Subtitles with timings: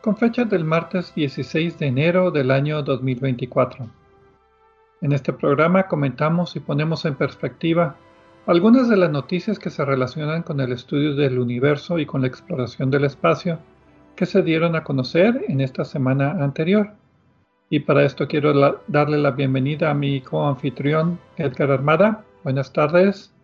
[0.00, 3.88] con fecha del martes 16 de enero del año 2024.
[5.00, 7.96] En este programa comentamos y ponemos en perspectiva
[8.46, 12.28] algunas de las noticias que se relacionan con el estudio del universo y con la
[12.28, 13.58] exploración del espacio
[14.14, 16.92] que se dieron a conocer en esta semana anterior.
[17.68, 22.24] Y para esto quiero darle la bienvenida a mi coanfitrión Edgar Armada.
[22.44, 23.35] Buenas tardes.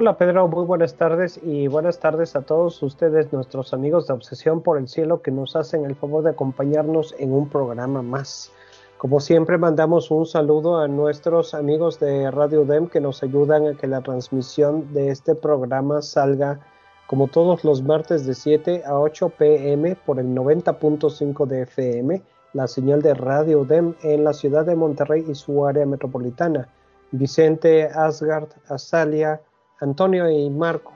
[0.00, 4.62] Hola Pedro, muy buenas tardes y buenas tardes a todos ustedes, nuestros amigos de Obsesión
[4.62, 8.50] por el Cielo, que nos hacen el favor de acompañarnos en un programa más.
[8.96, 13.74] Como siempre, mandamos un saludo a nuestros amigos de Radio DEM que nos ayudan a
[13.74, 16.60] que la transmisión de este programa salga
[17.06, 22.22] como todos los martes de 7 a 8 pm por el 90.5 de FM,
[22.54, 26.70] la señal de Radio DEM en la ciudad de Monterrey y su área metropolitana.
[27.12, 29.42] Vicente, Asgard, Azalia,
[29.80, 30.92] Antonio y Marco,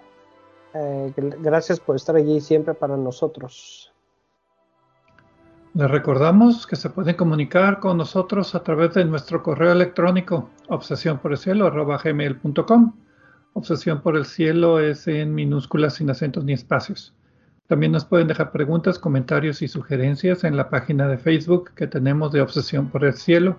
[0.74, 3.90] eh, gracias por estar allí siempre para nosotros.
[5.74, 11.20] Les recordamos que se pueden comunicar con nosotros a través de nuestro correo electrónico obsesión
[13.56, 17.14] Obsesión por el cielo es en minúsculas sin acentos ni espacios.
[17.66, 22.30] También nos pueden dejar preguntas, comentarios y sugerencias en la página de Facebook que tenemos
[22.30, 23.56] de Obsesión por el cielo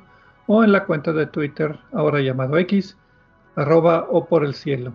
[0.47, 2.97] o en la cuenta de Twitter ahora llamado X,
[3.55, 4.93] arroba o por el cielo.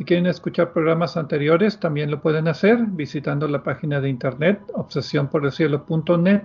[0.00, 6.40] Si quieren escuchar programas anteriores, también lo pueden hacer visitando la página de internet obsesionporelcielo.net.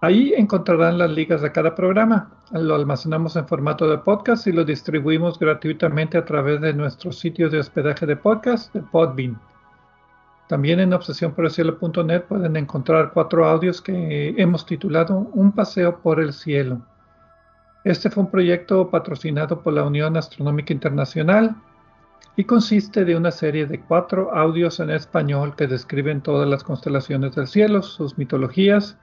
[0.00, 2.30] Ahí encontrarán las ligas de cada programa.
[2.52, 7.50] Lo almacenamos en formato de podcast y lo distribuimos gratuitamente a través de nuestro sitio
[7.50, 9.38] de hospedaje de podcast de Podbean.
[10.48, 16.80] También en obsesionporelcielo.net pueden encontrar cuatro audios que hemos titulado Un paseo por el cielo.
[17.84, 21.54] Este fue un proyecto patrocinado por la Unión Astronómica Internacional
[22.36, 27.34] y consiste de una serie de cuatro audios en español que describen todas las constelaciones
[27.34, 28.98] del cielo, sus mitologías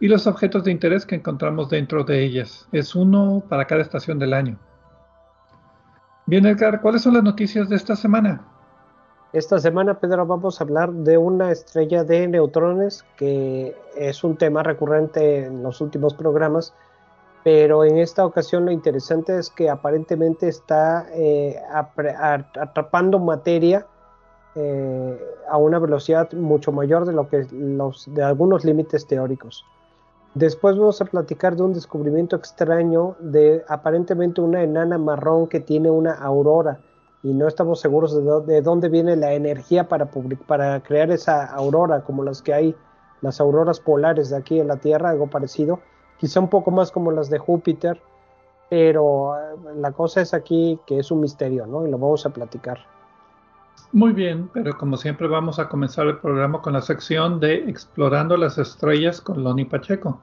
[0.00, 2.68] y los objetos de interés que encontramos dentro de ellas.
[2.72, 4.58] Es uno para cada estación del año.
[6.26, 8.44] Bien, Edgar, ¿cuáles son las noticias de esta semana?
[9.32, 14.62] Esta semana, Pedro, vamos a hablar de una estrella de neutrones que es un tema
[14.62, 16.72] recurrente en los últimos programas
[17.44, 21.60] pero en esta ocasión lo interesante es que aparentemente está eh,
[22.58, 23.86] atrapando materia
[24.54, 29.62] eh, a una velocidad mucho mayor de lo que los de algunos límites teóricos.
[30.32, 35.90] Después vamos a platicar de un descubrimiento extraño de aparentemente una enana marrón que tiene
[35.90, 36.80] una aurora
[37.22, 38.14] y no estamos seguros
[38.46, 40.08] de, dónde viene la energía para,
[40.46, 42.76] para crear esa aurora como las que hay
[43.20, 45.80] las auroras polares de aquí en la Tierra, algo parecido
[46.18, 48.00] quizá un poco más como las de Júpiter,
[48.70, 51.86] pero eh, la cosa es aquí que es un misterio, ¿no?
[51.86, 52.78] Y lo vamos a platicar.
[53.92, 58.36] Muy bien, pero como siempre vamos a comenzar el programa con la sección de Explorando
[58.36, 60.20] las Estrellas con Loni Pacheco.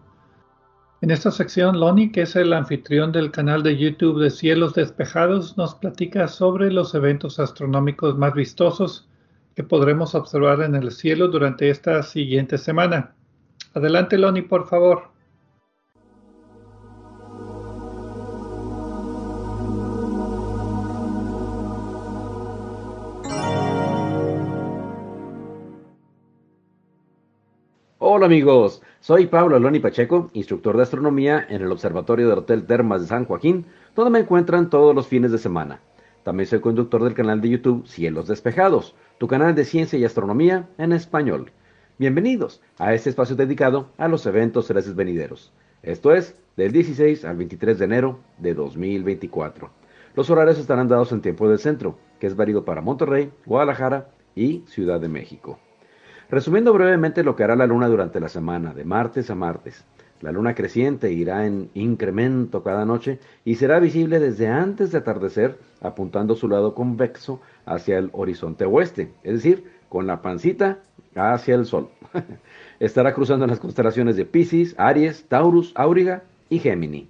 [0.99, 5.57] En esta sección, Loni, que es el anfitrión del canal de YouTube de Cielos Despejados,
[5.57, 9.07] nos platica sobre los eventos astronómicos más vistosos
[9.55, 13.15] que podremos observar en el cielo durante esta siguiente semana.
[13.73, 15.10] Adelante, Loni, por favor.
[28.21, 33.01] Hola amigos, soy Pablo Aloni Pacheco, instructor de astronomía en el Observatorio del Hotel Termas
[33.01, 33.65] de San Joaquín,
[33.95, 35.81] donde me encuentran todos los fines de semana.
[36.21, 40.69] También soy conductor del canal de YouTube Cielos Despejados, tu canal de ciencia y astronomía
[40.77, 41.51] en español.
[41.97, 45.51] Bienvenidos a este espacio dedicado a los eventos celestes venideros.
[45.81, 49.71] Esto es del 16 al 23 de enero de 2024.
[50.13, 54.59] Los horarios estarán dados en tiempo del centro, que es válido para Monterrey, Guadalajara y
[54.67, 55.57] Ciudad de México.
[56.31, 59.83] Resumiendo brevemente lo que hará la Luna durante la semana, de martes a martes.
[60.21, 65.57] La luna creciente irá en incremento cada noche y será visible desde antes de atardecer,
[65.81, 70.79] apuntando su lado convexo hacia el horizonte oeste, es decir, con la pancita
[71.15, 71.89] hacia el sol.
[72.79, 77.09] Estará cruzando las constelaciones de Pisces, Aries, Taurus, Auriga y Gémini.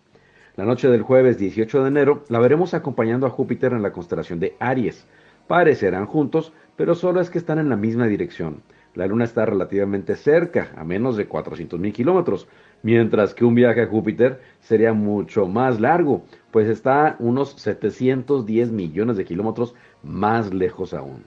[0.55, 4.39] La noche del jueves 18 de enero la veremos acompañando a Júpiter en la constelación
[4.39, 5.05] de Aries.
[5.47, 8.63] Parecerán juntos, pero solo es que están en la misma dirección.
[8.93, 12.47] La Luna está relativamente cerca, a menos de 400.000 kilómetros,
[12.83, 19.15] mientras que un viaje a Júpiter sería mucho más largo, pues está unos 710 millones
[19.15, 21.23] de kilómetros más lejos aún.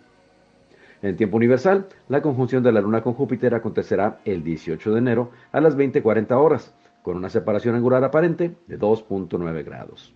[1.00, 5.30] En tiempo universal, la conjunción de la Luna con Júpiter acontecerá el 18 de enero
[5.52, 10.14] a las 20:40 horas, con una separación angular aparente de 2.9 grados.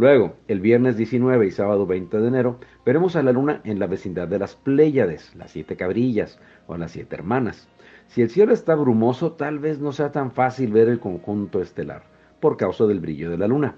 [0.00, 3.86] Luego, el viernes 19 y sábado 20 de enero, veremos a la Luna en la
[3.86, 7.68] vecindad de las Pléyades, las siete cabrillas o las siete hermanas.
[8.06, 12.04] Si el cielo está brumoso, tal vez no sea tan fácil ver el conjunto estelar,
[12.40, 13.74] por causa del brillo de la Luna,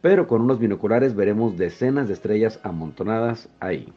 [0.00, 3.92] pero con unos binoculares veremos decenas de estrellas amontonadas ahí.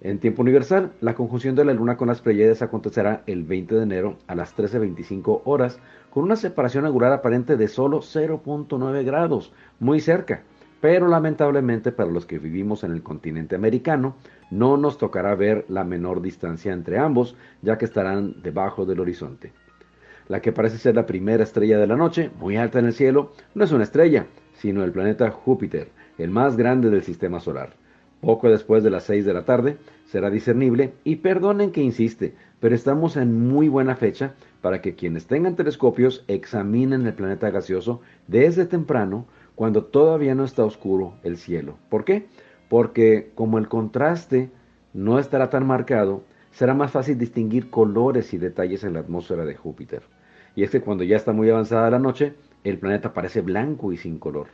[0.00, 3.82] En tiempo universal, la conjunción de la Luna con las Pléyades acontecerá el 20 de
[3.82, 5.78] enero a las 13.25 horas,
[6.08, 10.44] con una separación angular aparente de solo 0.9 grados, muy cerca
[10.82, 14.16] pero lamentablemente para los que vivimos en el continente americano,
[14.50, 19.52] no nos tocará ver la menor distancia entre ambos, ya que estarán debajo del horizonte.
[20.26, 23.32] La que parece ser la primera estrella de la noche, muy alta en el cielo,
[23.54, 27.74] no es una estrella, sino el planeta Júpiter, el más grande del sistema solar.
[28.20, 29.76] Poco después de las 6 de la tarde
[30.06, 35.26] será discernible y perdonen que insiste, pero estamos en muy buena fecha para que quienes
[35.26, 41.76] tengan telescopios examinen el planeta gaseoso desde temprano cuando todavía no está oscuro el cielo.
[41.88, 42.26] ¿Por qué?
[42.68, 44.50] Porque como el contraste
[44.94, 46.22] no estará tan marcado,
[46.52, 50.02] será más fácil distinguir colores y detalles en la atmósfera de Júpiter.
[50.54, 52.34] Y es que cuando ya está muy avanzada la noche,
[52.64, 54.48] el planeta parece blanco y sin color.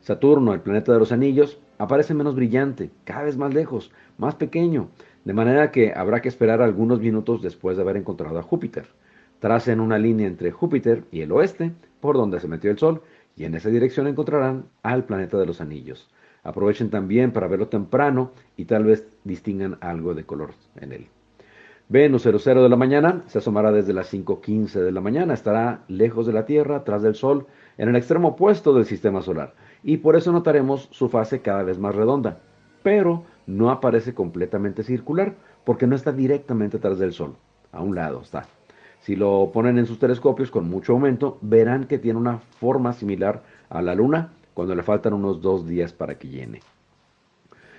[0.00, 4.88] Saturno, el planeta de los anillos, aparece menos brillante, cada vez más lejos, más pequeño,
[5.24, 8.86] de manera que habrá que esperar algunos minutos después de haber encontrado a Júpiter.
[9.40, 13.02] Tracen una línea entre Júpiter y el oeste, por donde se metió el Sol,
[13.36, 16.08] y en esa dirección encontrarán al planeta de los anillos.
[16.42, 21.08] Aprovechen también para verlo temprano y tal vez distingan algo de color en él.
[21.88, 26.26] Venus 00 de la mañana se asomará desde las 5.15 de la mañana, estará lejos
[26.26, 27.46] de la Tierra, tras del Sol,
[27.78, 29.54] en el extremo opuesto del sistema solar,
[29.84, 32.40] y por eso notaremos su fase cada vez más redonda,
[32.82, 35.34] pero no aparece completamente circular,
[35.64, 37.36] porque no está directamente tras del Sol,
[37.70, 38.48] a un lado está.
[39.06, 43.44] Si lo ponen en sus telescopios con mucho aumento, verán que tiene una forma similar
[43.68, 46.58] a la Luna cuando le faltan unos dos días para que llene.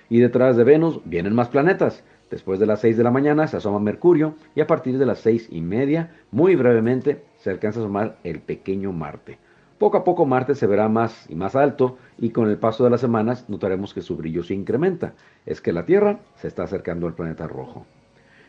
[0.08, 2.02] Y detrás de Venus vienen más planetas.
[2.30, 5.18] Después de las 6 de la mañana se asoma Mercurio y a partir de las
[5.18, 9.36] seis y media, muy brevemente, se alcanza a asomar el pequeño Marte.
[9.76, 12.90] Poco a poco Marte se verá más y más alto y con el paso de
[12.90, 15.12] las semanas notaremos que su brillo se incrementa.
[15.44, 17.84] Es que la Tierra se está acercando al planeta rojo.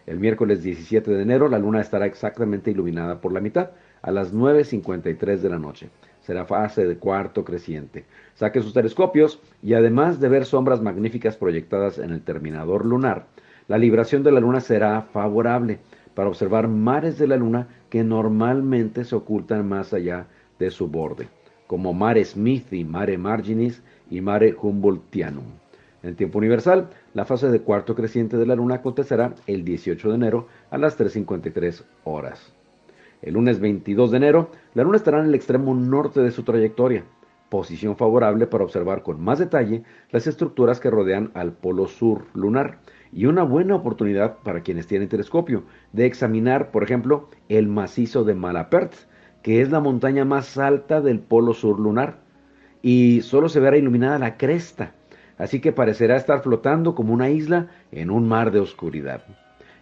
[0.10, 3.70] El miércoles 17 de enero la luna estará exactamente iluminada por la mitad,
[4.02, 5.90] a las 9.53 de la noche.
[6.22, 8.06] Será fase de cuarto creciente.
[8.34, 13.28] Saque sus telescopios y además de ver sombras magníficas proyectadas en el terminador lunar,
[13.68, 15.78] la libración de la luna será favorable
[16.16, 20.26] para observar mares de la luna que normalmente se ocultan más allá
[20.58, 21.28] de su borde,
[21.68, 25.69] como Mare Smithi, Mare Marginis y Mare Humboldtianum.
[26.02, 30.16] En tiempo universal, la fase de cuarto creciente de la luna acontecerá el 18 de
[30.16, 32.54] enero a las 3.53 horas.
[33.22, 37.04] El lunes 22 de enero, la luna estará en el extremo norte de su trayectoria,
[37.50, 42.80] posición favorable para observar con más detalle las estructuras que rodean al polo sur lunar
[43.12, 48.36] y una buena oportunidad para quienes tienen telescopio de examinar, por ejemplo, el macizo de
[48.36, 48.94] Malapert,
[49.42, 52.20] que es la montaña más alta del polo sur lunar,
[52.82, 54.94] y solo se verá iluminada la cresta
[55.40, 59.24] así que parecerá estar flotando como una isla en un mar de oscuridad.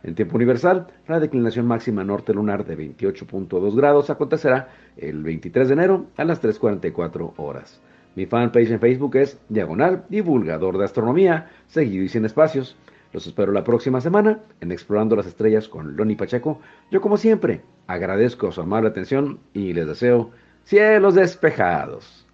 [0.03, 5.73] En tiempo universal, la declinación máxima norte lunar de 28.2 grados acontecerá el 23 de
[5.73, 7.81] enero a las 3.44 horas.
[8.15, 12.77] Mi fanpage en Facebook es Diagonal Divulgador de Astronomía, seguido y sin espacios.
[13.11, 16.59] Los espero la próxima semana en Explorando las Estrellas con Loni Pacheco.
[16.91, 20.31] Yo como siempre agradezco su amable atención y les deseo
[20.63, 22.26] cielos despejados.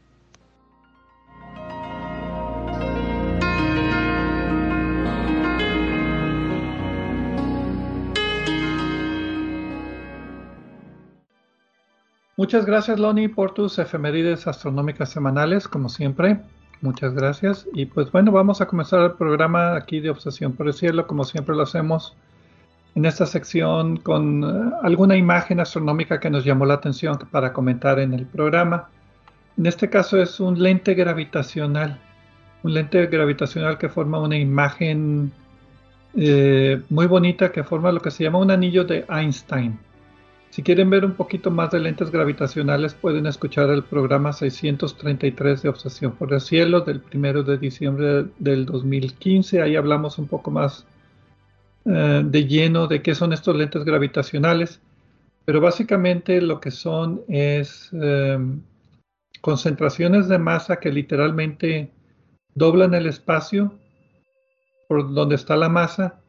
[12.35, 16.39] Muchas gracias, Loni, por tus efemérides astronómicas semanales, como siempre.
[16.81, 17.67] Muchas gracias.
[17.73, 21.25] Y pues bueno, vamos a comenzar el programa aquí de Obsesión por el Cielo, como
[21.25, 22.17] siempre lo hacemos,
[22.95, 27.99] en esta sección con eh, alguna imagen astronómica que nos llamó la atención para comentar
[27.99, 28.89] en el programa.
[29.55, 31.99] En este caso es un lente gravitacional,
[32.63, 35.31] un lente gravitacional que forma una imagen
[36.15, 39.77] eh, muy bonita que forma lo que se llama un anillo de Einstein.
[40.53, 45.69] Si quieren ver un poquito más de lentes gravitacionales, pueden escuchar el programa 633 de
[45.69, 49.63] Obsesión por el Cielo del 1 de diciembre del 2015.
[49.63, 50.85] Ahí hablamos un poco más
[51.85, 54.79] eh, de lleno de qué son estos lentes gravitacionales.
[55.43, 58.37] Pero básicamente lo que son es eh,
[59.41, 61.89] concentraciones de masa que literalmente
[62.53, 63.73] doblan el espacio
[64.87, 66.21] por donde está la masa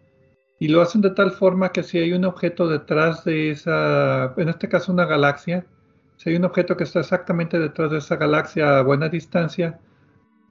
[0.59, 4.49] y lo hacen de tal forma que si hay un objeto detrás de esa, en
[4.49, 5.67] este caso una galaxia,
[6.17, 9.81] si hay un objeto que está exactamente detrás de esa galaxia a buena distancia,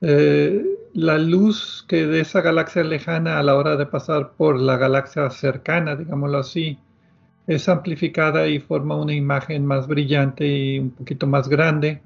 [0.01, 4.77] eh, la luz que de esa galaxia lejana a la hora de pasar por la
[4.77, 6.77] galaxia cercana, digámoslo así,
[7.48, 12.01] es amplificada y forma una imagen más brillante y un poquito más grande.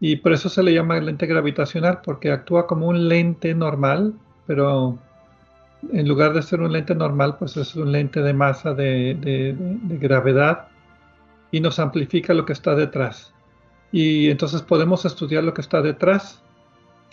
[0.00, 4.14] Y por eso se le llama lente gravitacional, porque actúa como un lente normal,
[4.46, 4.98] pero
[5.92, 9.56] en lugar de ser un lente normal, pues es un lente de masa de,
[10.00, 10.68] gravedad
[11.50, 13.32] y nos amplifica lo que está detrás.
[13.90, 16.42] Y entonces podemos estudiar lo que está detrás.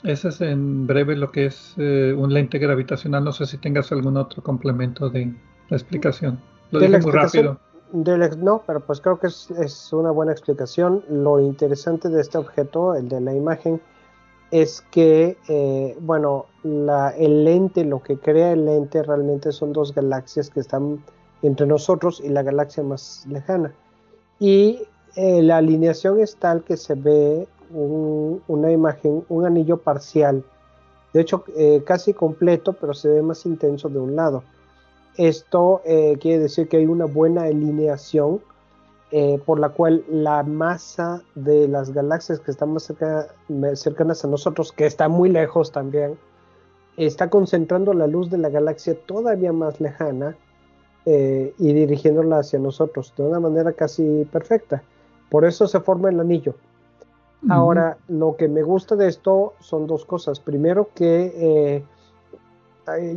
[0.03, 3.24] Ese es en breve lo que es eh, un lente gravitacional.
[3.24, 5.34] No sé si tengas algún otro complemento de
[5.69, 6.39] la explicación.
[6.72, 7.60] Lo dije muy rápido.
[7.93, 11.03] no, pero pues creo que es, es una buena explicación.
[11.10, 13.79] Lo interesante de este objeto, el de la imagen,
[14.51, 20.49] es que, eh, bueno, el lente, lo que crea el lente realmente son dos galaxias
[20.49, 21.03] que están
[21.41, 23.73] entre nosotros y la galaxia más lejana.
[24.39, 24.81] Y
[25.15, 30.43] eh, la alineación es tal que se ve una imagen, un anillo parcial,
[31.13, 34.43] de hecho eh, casi completo, pero se ve más intenso de un lado.
[35.17, 38.41] Esto quiere decir que hay una buena alineación
[39.17, 42.91] eh, por la cual la masa de las galaxias que están más
[43.75, 46.17] cercanas a nosotros, que está muy lejos también,
[46.98, 50.36] está concentrando la luz de la galaxia todavía más lejana
[51.05, 54.84] eh, y dirigiéndola hacia nosotros de una manera casi perfecta.
[55.29, 56.53] Por eso se forma el anillo.
[57.48, 60.41] Ahora, lo que me gusta de esto son dos cosas.
[60.41, 61.84] Primero que eh,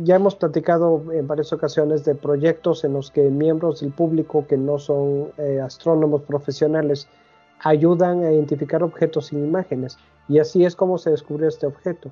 [0.03, 4.57] ya hemos platicado en varias ocasiones de proyectos en los que miembros del público que
[4.57, 7.07] no son eh, astrónomos profesionales
[7.61, 9.97] ayudan a identificar objetos sin imágenes.
[10.27, 12.11] Y así es como se descubrió este objeto.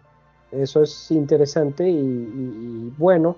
[0.52, 3.36] Eso es interesante y, bueno,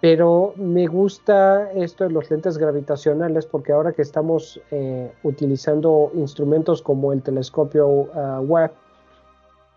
[0.00, 6.80] pero me gusta esto de los lentes gravitacionales porque ahora que estamos eh, utilizando instrumentos
[6.80, 8.70] como el telescopio ah, Webb,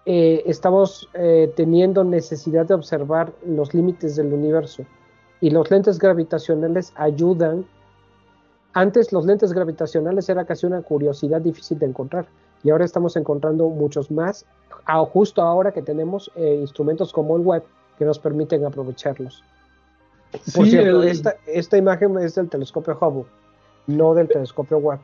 [0.06, 4.84] eh, estamos eh, teniendo necesidad de observar los límites del universo
[5.42, 7.66] y los lentes gravitacionales ayudan.
[8.74, 12.26] Antes los lentes gravitacionales era casi una curiosidad difícil de encontrar
[12.64, 14.46] y ahora estamos encontrando muchos más,
[15.12, 17.64] justo ahora que tenemos eh, instrumentos como el web
[17.98, 19.44] que nos permiten aprovecharlos.
[20.56, 23.26] Por cierto, esta, esta imagen es del telescopio Hubble,
[23.88, 25.00] no del telescopio Webb.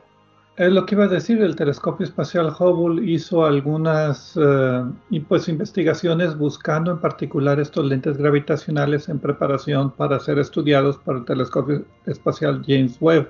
[0.58, 4.82] Es lo que iba a decir, el telescopio espacial Hubble hizo algunas eh,
[5.28, 11.24] pues, investigaciones buscando en particular estos lentes gravitacionales en preparación para ser estudiados por el
[11.24, 13.28] telescopio espacial James Webb.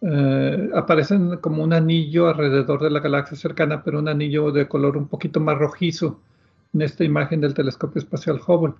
[0.00, 4.96] eh, aparecen como un anillo alrededor de la galaxia cercana, pero un anillo de color
[4.96, 6.20] un poquito más rojizo
[6.72, 8.74] en esta imagen del telescopio espacial Hubble.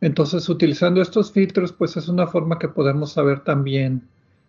[0.00, 4.08] Entonces, utilizando estos filtros, pues es una forma que podemos saber también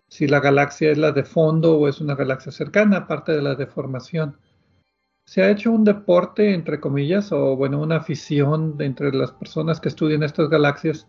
[0.09, 3.55] si la galaxia es la de fondo o es una galaxia cercana, aparte de la
[3.55, 4.35] deformación
[5.25, 9.89] se ha hecho un deporte, entre comillas, o bueno, una afición entre las personas que
[9.89, 11.07] estudian estas galaxias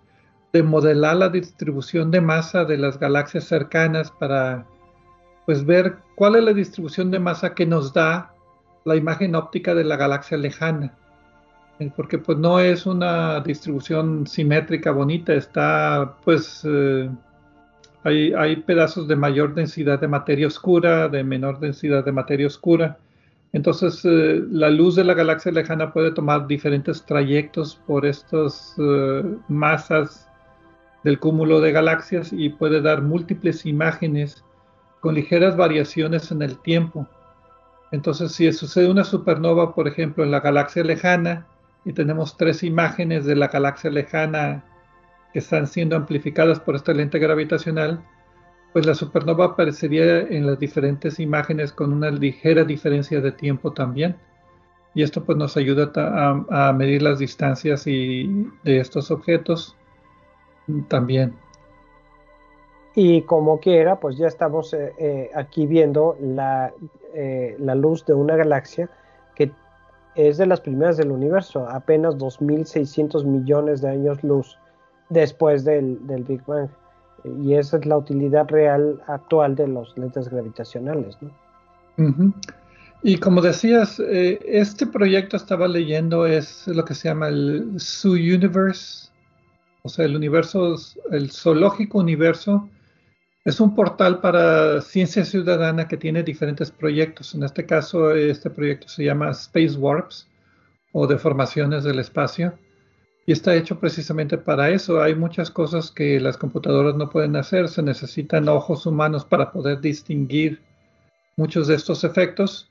[0.52, 4.66] de modelar la distribución de masa de las galaxias cercanas para
[5.47, 8.33] pues ver cuál es la distribución de masa que nos da
[8.85, 10.94] la imagen óptica de la galaxia lejana.
[11.80, 17.11] eh, porque pues no es una distribución simétrica bonita, está pues eh,
[18.04, 22.99] hay, hay, pedazos de mayor densidad de materia oscura, de menor densidad de materia oscura.
[23.54, 28.75] Entonces eh, la luz de la galaxia lejana puede tomar diferentes trayectos por estas
[29.49, 30.28] masas
[31.04, 34.44] del cúmulo de galaxias y puede dar múltiples imágenes
[35.00, 37.06] con ligeras variaciones en el tiempo.
[37.92, 41.46] Entonces si sucede una supernova, por ejemplo, en la galaxia lejana,
[41.84, 44.64] y tenemos tres imágenes de la galaxia lejana
[45.32, 48.02] que están siendo amplificadas por esta lente gravitacional,
[48.74, 54.16] pues la supernova aparecería en las diferentes imágenes con una ligera diferencia de tiempo también.
[54.94, 59.76] Y esto pues nos ayuda a, medir las distancias y de estos objetos
[60.88, 61.36] también.
[62.96, 66.72] Y como quiera, pues ya estamos eh, eh, aquí viendo la,
[67.14, 68.90] eh, la luz de una galaxia
[69.36, 69.52] que
[70.16, 74.58] es de las primeras del universo, apenas 2.600 millones de años luz
[75.10, 76.70] después del, Big Bang.
[77.24, 81.16] Y esa es la utilidad real actual de los lentes gravitacionales.
[83.02, 88.12] Y como decías, eh, este proyecto estaba leyendo es lo que se llama el Zoo
[88.12, 89.08] Universe,
[89.82, 90.76] o sea, el universo,
[91.10, 92.68] el zoológico universo
[93.44, 97.34] es un portal para ciencia ciudadana que tiene diferentes proyectos.
[97.34, 100.26] En este caso, este proyecto se llama Space Warps
[100.92, 102.54] o deformaciones del espacio
[103.26, 105.02] y está hecho precisamente para eso.
[105.02, 107.68] Hay muchas cosas que las computadoras no pueden hacer.
[107.68, 110.60] Se necesitan ojos humanos para poder distinguir
[111.36, 112.68] muchos de estos efectos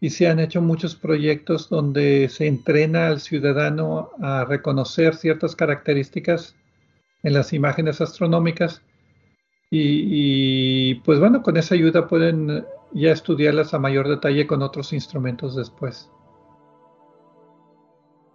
[0.00, 6.54] y se han hecho muchos proyectos donde se entrena al ciudadano a reconocer ciertas características
[7.22, 8.82] en las imágenes astronómicas
[9.70, 15.56] y, pues bueno, con esa ayuda pueden ya estudiarlas a mayor detalle con otros instrumentos
[15.56, 16.10] después.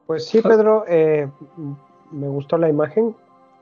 [0.09, 1.29] Pues sí, Pedro, eh,
[2.09, 3.15] me gustó la imagen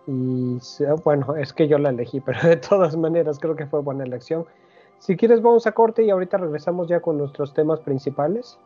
[0.08, 0.58] y
[1.04, 4.46] bueno, es que yo la elegí, pero de todas maneras creo que fue buena elección.
[4.98, 8.58] Si quieres vamos a corte y ahorita regresamos ya con nuestros temas principales.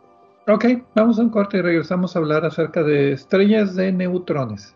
[0.47, 4.75] Ok, vamos a un corte y regresamos a hablar acerca de estrellas de neutrones.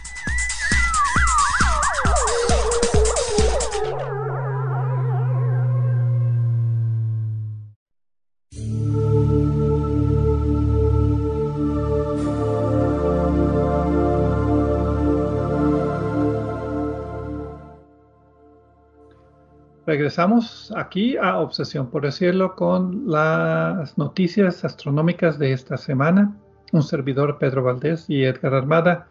[19.91, 26.33] Regresamos aquí a Obsesión por el Cielo con las noticias astronómicas de esta semana.
[26.71, 29.09] Un servidor Pedro Valdés y Edgar Armada.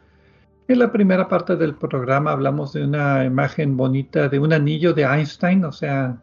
[0.68, 5.02] En la primera parte del programa hablamos de una imagen bonita de un anillo de
[5.02, 6.16] Einstein, o sea,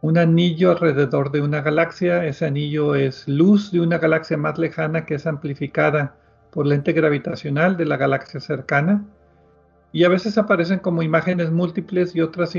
[0.00, 2.26] un anillo alrededor de una galaxia.
[2.26, 6.16] Ese anillo es luz de una galaxia más lejana que es amplificada
[6.50, 9.04] por lente gravitacional de la galaxia cercana
[9.92, 12.52] y a veces aparecen como imágenes múltiples y otras,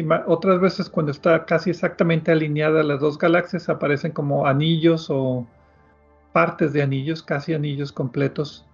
[0.59, 5.45] veces cuando está casi exactamente alineada las dos galaxias aparecen como anillos o
[6.33, 8.65] partes de anillos, casi anillos completos.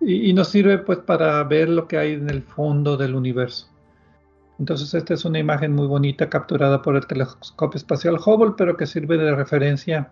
[0.00, 3.68] Y, nos sirve pues para ver lo que hay en el fondo del universo.
[4.58, 8.86] Entonces esta es una imagen muy bonita capturada por el telescopio espacial Hubble, pero que
[8.86, 10.10] sirve de referencia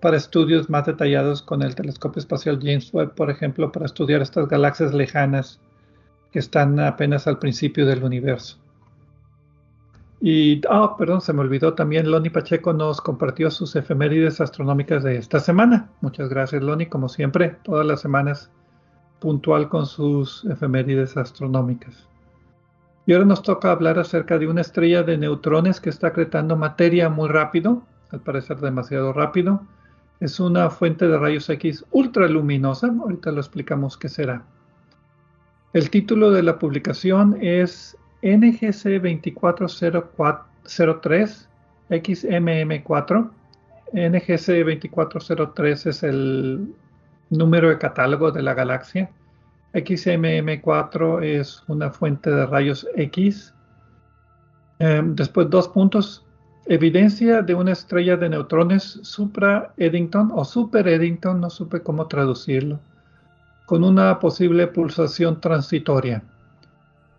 [0.00, 4.48] para estudios más detallados con el telescopio espacial James Webb, por ejemplo, para estudiar estas
[4.48, 5.60] galaxias lejanas
[6.34, 8.58] que están apenas al principio del universo.
[10.20, 15.16] Y, ah, perdón, se me olvidó también, Loni Pacheco nos compartió sus efemérides astronómicas de
[15.16, 15.90] esta semana.
[16.00, 18.50] Muchas gracias, Loni, como siempre, todas las semanas
[19.20, 22.08] puntual con sus efemérides astronómicas.
[23.06, 27.08] Y ahora nos toca hablar acerca de una estrella de neutrones que está acretando materia
[27.10, 29.62] muy rápido, al parecer demasiado rápido.
[30.18, 34.44] Es una fuente de rayos X ultraluminosa, ahorita lo explicamos qué será.
[35.74, 41.48] El título de la publicación es NGC 2403
[41.90, 43.30] XMM4.
[43.92, 46.72] NGC 2403 es el
[47.30, 49.10] número de catálogo de la galaxia.
[49.72, 53.52] XMM4 es una fuente de rayos X.
[54.78, 56.24] Em, después dos puntos.
[56.66, 62.78] Evidencia de una estrella de neutrones supra Eddington o super Eddington, no supe cómo traducirlo,
[63.66, 66.22] con una posible pulsación transitoria.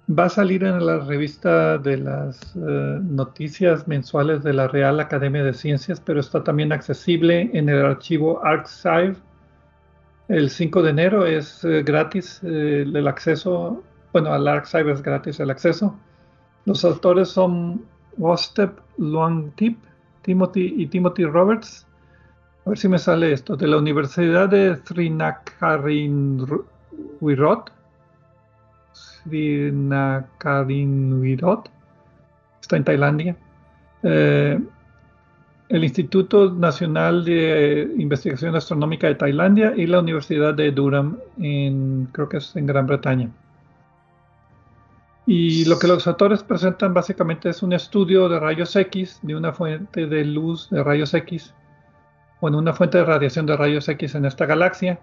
[0.08, 5.44] Va a salir en la revista de las eh, noticias mensuales de la Real Academia
[5.44, 9.16] de Ciencias, pero está también accesible en el archivo ArcSive.
[10.28, 15.40] El 5 de enero es eh, gratis eh, el acceso, bueno, al ArcSive es gratis
[15.40, 15.98] el acceso.
[16.66, 17.84] Los autores son
[18.18, 19.80] Wostep Luangtip,
[20.22, 21.88] Timothy y Timothy Roberts.
[22.66, 27.72] A ver si me sale esto, de la Universidad de Srinacarinwirot
[28.94, 31.70] Srinakarinwirot,
[32.62, 33.36] está en Tailandia.
[34.02, 34.60] Eh,
[35.70, 42.30] el Instituto Nacional de Investigación Astronómica de Tailandia y la Universidad de Durham, en, creo
[42.30, 43.30] que es en Gran Bretaña.
[45.28, 49.54] Y lo que los autores presentan básicamente es un estudio de rayos X, de una
[49.54, 51.52] fuente de luz de rayos X,
[52.40, 55.00] o en una fuente de radiación de rayos X en esta galaxia,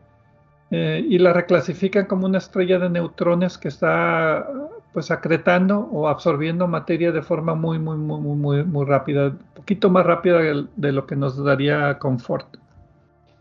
[0.75, 4.49] eh, y la reclasifican como una estrella de neutrones que está
[4.95, 9.91] pues acretando o absorbiendo materia de forma muy muy muy muy muy, rápida, un poquito
[9.91, 12.57] más rápida de, lo que nos daría confort.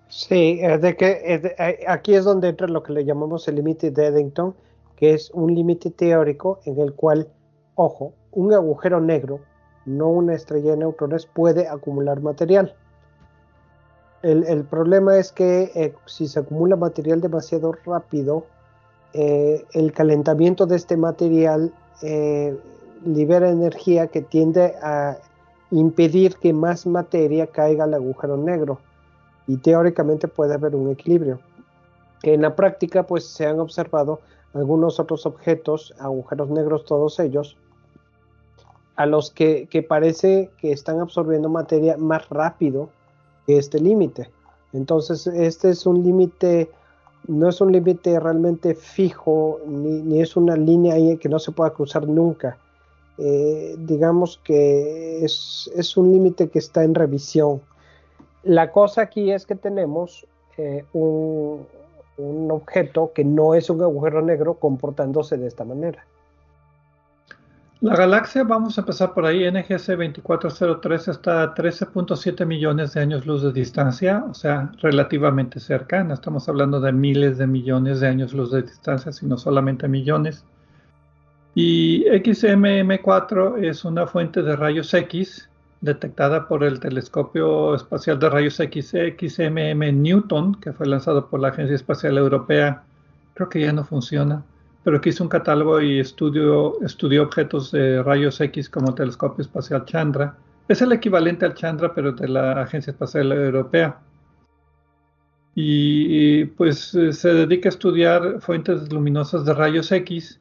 [0.09, 3.91] Sí, es de que eh, aquí es donde entra lo que le llamamos el límite
[3.91, 4.53] de Eddington,
[4.97, 7.29] que es un límite teórico en el cual,
[7.75, 9.39] ojo, un agujero negro,
[9.85, 12.75] no una estrella de neutrones, puede acumular material.
[14.23, 18.45] El, problema es que eh, si se acumula material demasiado rápido,
[19.13, 22.55] eh, el calentamiento de este material eh,
[23.03, 25.17] libera energía que tiende a
[25.71, 28.79] impedir que más materia caiga al agujero negro
[29.47, 31.39] y teóricamente puede haber un equilibrio.
[32.21, 34.19] En la práctica pues se han observado
[34.53, 37.57] algunos otros objetos, agujeros negros todos ellos,
[38.95, 42.89] a los que parece que están absorbiendo materia más rápido
[43.57, 44.29] este límite.
[44.73, 46.69] Entonces, este es un límite,
[47.27, 52.07] no es un límite realmente fijo, ni, es una línea que no se pueda cruzar
[52.07, 52.57] nunca.
[53.17, 57.61] Eh, digamos que es, un límite que está en revisión.
[58.43, 60.25] La cosa aquí es que tenemos
[60.57, 61.67] eh, un
[62.49, 66.05] objeto que no es un agujero negro comportándose de esta manera.
[67.81, 73.25] La galaxia, vamos a empezar por ahí, NGC 2403 está a 13.7 millones de años
[73.25, 78.07] luz de distancia, o sea, relativamente cerca, no estamos hablando de miles de millones de
[78.07, 80.45] años luz de distancia, sino solamente millones.
[81.55, 85.49] Y XMM4 es una fuente de rayos X
[85.81, 91.47] detectada por el telescopio espacial de rayos X XMM Newton, que fue lanzado por la
[91.47, 92.83] Agencia Espacial Europea.
[93.33, 94.43] Creo que ya no funciona
[94.83, 99.43] pero aquí hizo un catálogo y estudió, estudió objetos de rayos X como el telescopio
[99.43, 100.35] espacial Chandra.
[100.67, 103.99] Es el equivalente al Chandra, pero de la Agencia Espacial Europea.
[105.53, 110.39] Y, pues eh, se dedica a estudiar fuentes luminosas de rayos X.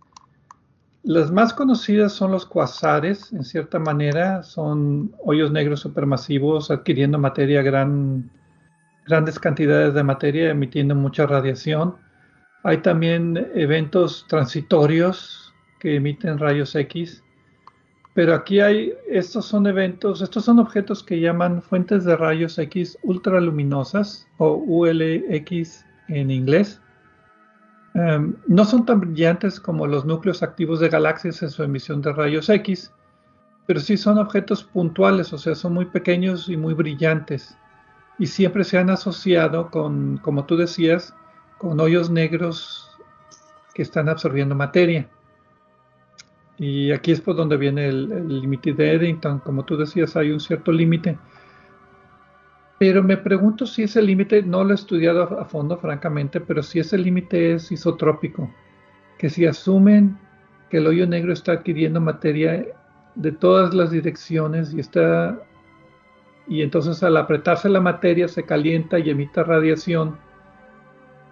[1.03, 7.62] Las más conocidas son los cuasares, en cierta manera, son hoyos negros supermasivos adquiriendo materia
[7.62, 8.31] gran,
[9.07, 11.96] grandes cantidades de materia, emitiendo mucha radiación
[12.62, 17.23] hay también eventos transitorios que emiten rayos X,
[18.14, 22.99] pero aquí hay, estos son eventos, estos son objetos que llaman fuentes de rayos X
[23.03, 26.81] ultraluminosas o ULX en inglés.
[27.94, 32.12] Em, no son tan brillantes como los núcleos activos de galaxias en su emisión de
[32.12, 32.92] rayos X,
[33.66, 37.57] pero sí son objetos puntuales, o sea, son muy pequeños y muy brillantes.
[38.18, 41.14] Y siempre se han asociado con, como tú decías,
[41.61, 42.90] con hoyos negros
[43.75, 45.07] que están absorbiendo materia.
[46.57, 49.40] Y aquí es por donde viene el límite de Eddington.
[49.40, 51.18] Como tú decías, hay un cierto límite.
[52.79, 56.81] Pero me pregunto si ese límite, no lo he estudiado a fondo, francamente, pero si
[56.81, 58.51] ese límite es isotrópico,
[59.18, 60.18] que si asumen
[60.70, 62.64] que el hoyo negro está adquiriendo materia
[63.16, 65.38] de todas las direcciones y está
[66.49, 70.16] y entonces al apretarse la materia se calienta y emite radiación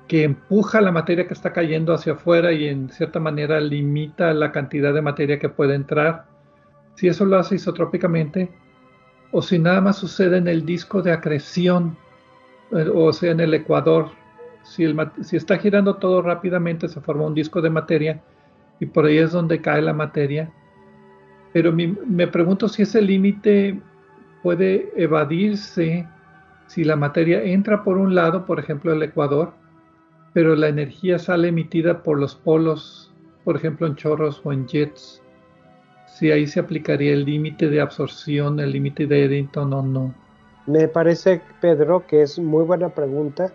[0.09, 4.51] que empuja la materia que está cayendo hacia afuera y en cierta manera limita la
[4.51, 6.25] cantidad de materia que puede entrar.
[6.95, 8.51] Si eso lo hace isotrópicamente,
[9.31, 11.97] o si nada más sucede en el disco de acreción,
[12.73, 14.11] eh, o sea, en el ecuador,
[14.63, 14.87] si,
[15.23, 18.21] si está girando todo rápidamente se forma un disco de materia
[18.81, 20.51] y por ahí es donde cae la materia.
[21.53, 23.81] Pero me pregunto si ese límite
[24.43, 26.07] puede evadirse
[26.67, 29.55] si la materia entra por un lado, por ejemplo el ecuador,
[30.39, 35.21] pero la energía sale emitida por los polos, por ejemplo en chorros o en jets.
[36.07, 40.15] Si ahí se aplicaría el límite de absorción, el límite de Eddington o no.
[40.69, 43.53] Me parece, Pedro, que es muy buena pregunta.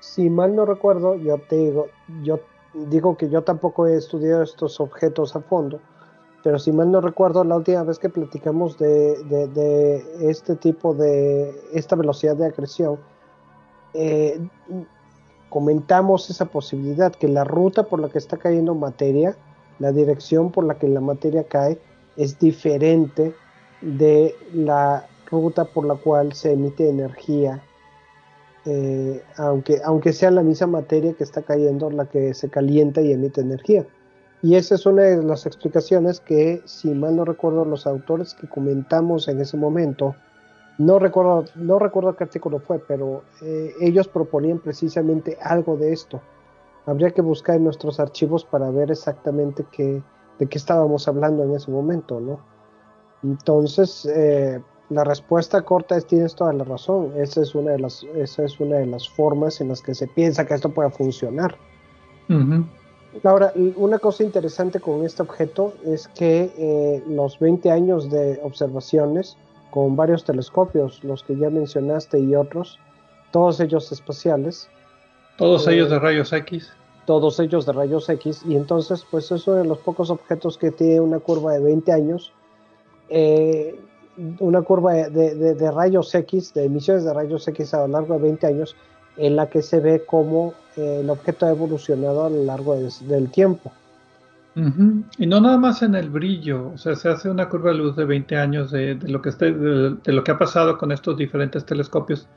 [0.00, 1.88] Si mal no recuerdo, yo te digo,
[2.22, 2.40] yo
[2.72, 5.78] digo que yo tampoco he estudiado estos objetos a fondo,
[6.42, 11.96] pero si mal no recuerdo, la última vez que platicamos de, este tipo de, esta
[11.96, 12.98] velocidad de acreción,
[13.92, 14.40] eh,
[15.48, 19.36] comentamos esa posibilidad, que la ruta por la que está cayendo materia,
[19.78, 21.78] la dirección por la que la materia cae,
[22.16, 23.34] es diferente
[23.80, 27.62] de la ruta por la cual se emite energía
[28.66, 33.12] eh, aunque, aunque sea la misma materia que está cayendo la que se calienta y
[33.12, 33.86] emite energía.
[34.42, 38.48] Y esa es una de las explicaciones que, si mal no recuerdo, los autores que
[38.48, 40.14] comentamos en ese momento,
[40.78, 46.20] no recuerdo, no recuerdo qué artículo fue, pero eh, ellos proponían precisamente algo de esto.
[46.86, 50.02] Habría que buscar en nuestros archivos para ver exactamente qué,
[50.38, 52.40] de qué estábamos hablando en ese momento, ¿no?
[53.22, 54.60] Entonces, eh,
[54.90, 57.12] la respuesta corta es tienes toda la razón.
[57.16, 60.06] Esa es una de las, esa es una de las formas en las que se
[60.08, 61.56] piensa que esto pueda funcionar.
[63.22, 69.36] Ahora, una cosa interesante con este objeto es que eh, los 20 años de observaciones
[69.74, 72.78] con varios telescopios, los que ya mencionaste y otros,
[73.32, 74.68] todos ellos espaciales.
[75.36, 76.70] Todos ellos de rayos X.
[77.06, 78.42] Todos ellos de rayos X.
[78.46, 81.90] Y entonces, pues es uno de los pocos objetos que tiene una curva de 20
[81.90, 82.32] años.
[83.08, 83.76] Eh,
[84.38, 88.46] una curva de, rayos X, de emisiones de rayos X a lo largo de 20
[88.46, 88.76] años,
[89.16, 93.28] en la que se ve cómo eh, el objeto ha evolucionado a lo largo del
[93.32, 93.72] tiempo.
[94.56, 97.96] Y no nada más en el brillo, o sea, se hace una curva de luz
[97.96, 102.28] de 20 años de, lo que de, lo que ha pasado con estos diferentes telescopios,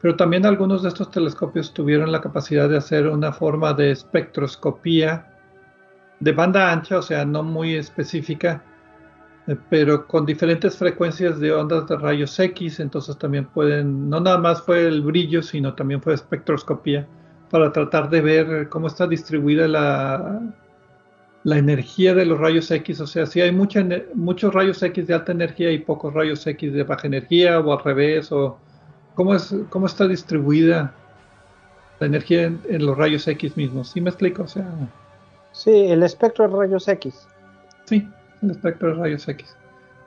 [0.00, 5.32] pero también algunos de estos telescopios tuvieron la capacidad de hacer una forma de espectroscopía
[6.20, 8.62] de banda ancha, o sea, no muy específica,
[9.48, 14.38] eh, pero con diferentes frecuencias de ondas de rayos X, entonces también pueden, no nada
[14.38, 17.08] más fue el brillo, sino también fue espectroscopía
[17.50, 20.40] para tratar de ver cómo está distribuida la,
[21.46, 25.14] la energía de los rayos X, o sea, si hay mucha, muchos rayos X de
[25.14, 28.58] alta energía y pocos rayos X de baja energía, o al revés, o
[29.14, 30.92] cómo, es, cómo está distribuida
[32.00, 33.90] la energía en, los rayos X mismos.
[33.90, 34.42] ¿Sí me explico?
[34.42, 34.68] O sea,
[35.52, 37.28] sí, el espectro de rayos X.
[37.84, 38.08] Sí,
[38.42, 39.56] el espectro de rayos X.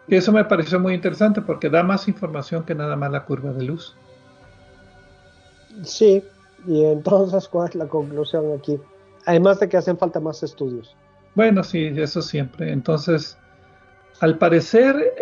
[0.10, 3.54] Y eso me pareció muy interesante porque da más información que nada más la curva
[3.54, 3.96] de luz.
[5.84, 6.22] Sí,
[6.68, 8.78] y entonces, ¿cuál es la conclusión aquí?
[9.26, 10.98] Además de que hacen falta más estudios.
[11.40, 12.70] Bueno, sí, eso siempre.
[12.74, 13.38] Entonces,
[14.20, 15.16] al parecer,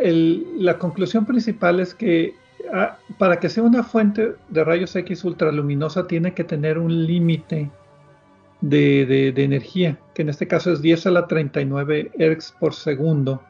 [0.57, 2.33] la conclusión principal es que
[2.73, 7.69] ah, para que sea una fuente de rayos X ultraluminosa tiene que tener un límite
[8.61, 13.43] de, energía, que en este caso es 10 a la 39 Hz por segundo.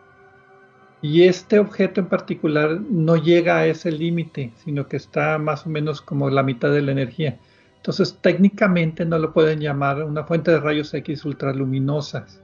[1.01, 5.69] Y este objeto en particular no llega a ese límite, sino que está más o
[5.69, 7.39] menos como la mitad de la energía.
[7.77, 12.41] Entonces, técnicamente no lo pueden llamar una fuente de rayos X ultraluminosas.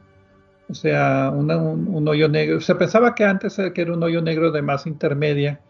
[0.74, 2.60] O sea, un, hoyo negro.
[2.60, 5.62] Se pensaba que antes era un hoyo negro de masa intermedia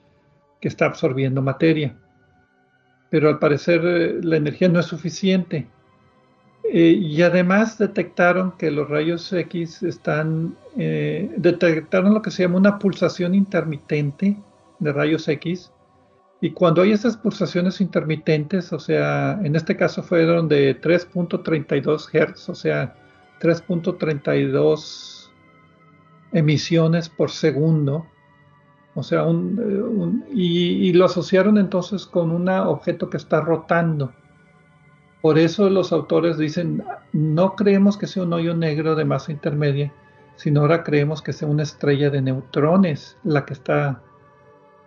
[0.61, 1.97] que está absorbiendo materia.
[3.09, 5.67] Pero al parecer eh, la energía no es suficiente.
[6.71, 12.59] Eh, y además detectaron que los rayos X están, eh, detectaron lo que se llama
[12.59, 14.37] una pulsación intermitente
[14.79, 15.69] de rayos X.
[16.39, 22.47] Y cuando hay esas pulsaciones intermitentes, o sea, en este caso fueron de 3.32 Hz,
[22.47, 22.95] o sea,
[23.43, 25.29] 3.32
[26.31, 28.07] emisiones por segundo.
[28.95, 34.13] O sea, un, y, y, lo asociaron entonces con un objeto que está rotando.
[35.21, 39.93] Por eso los autores dicen, no creemos que sea un hoyo negro de masa intermedia,
[40.35, 44.01] sino ahora creemos que sea una estrella de neutrones la que está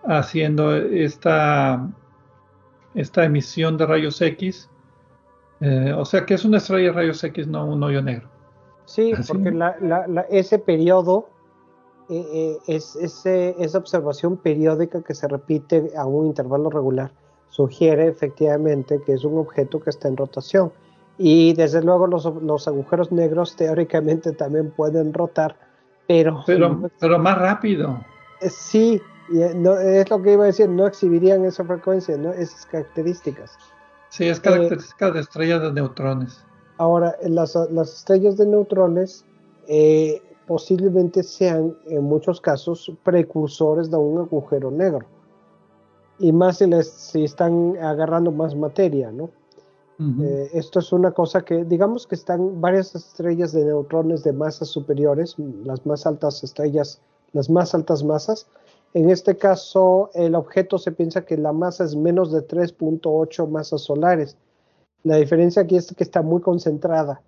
[0.05, 1.89] haciendo esta
[2.97, 4.69] esta emisión de rayos X.
[5.61, 8.36] Eh, o sea que es una estrella de rayos X, no un hoyo negro.
[8.87, 9.53] Sí, porque
[10.31, 11.29] ese periodo
[12.09, 17.11] eh, eh, es esa observación periódica que se repite a un intervalo regular
[17.57, 20.73] sugiere efectivamente que es un objeto que está en rotación.
[21.17, 25.57] Y desde luego los, agujeros negros teóricamente también pueden rotar,
[26.07, 26.43] pero...
[26.47, 27.99] Pero, pero más rápido.
[28.43, 29.01] Eh, sí,
[29.55, 32.31] no, es lo que iba a decir, no exhibirían esa frecuencia, ¿no?
[32.33, 33.57] esas características.
[34.11, 36.45] Sí, es característica de estrellas de neutrones.
[36.79, 39.25] Ahora, las, las estrellas de neutrones
[39.69, 45.07] eh, posiblemente sean en muchos casos precursores de un agujero negro.
[46.19, 49.31] Y más si, les, si están agarrando más materia, ¿no?
[49.99, 54.69] Eh, esto es una cosa que, digamos que están varias estrellas de neutrones de masas
[54.69, 57.01] superiores, las más altas estrellas,
[57.33, 58.47] las más altas masas.
[58.93, 63.83] En este caso, el objeto se piensa que la masa es menos de 3.8 masas
[63.83, 64.37] solares.
[65.07, 67.21] La diferencia aquí es que está muy concentrada.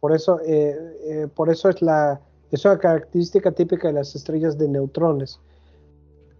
[0.00, 4.58] Por eso, eh, eh, por eso es la, es una característica típica de las estrellas
[4.58, 5.38] de neutrones.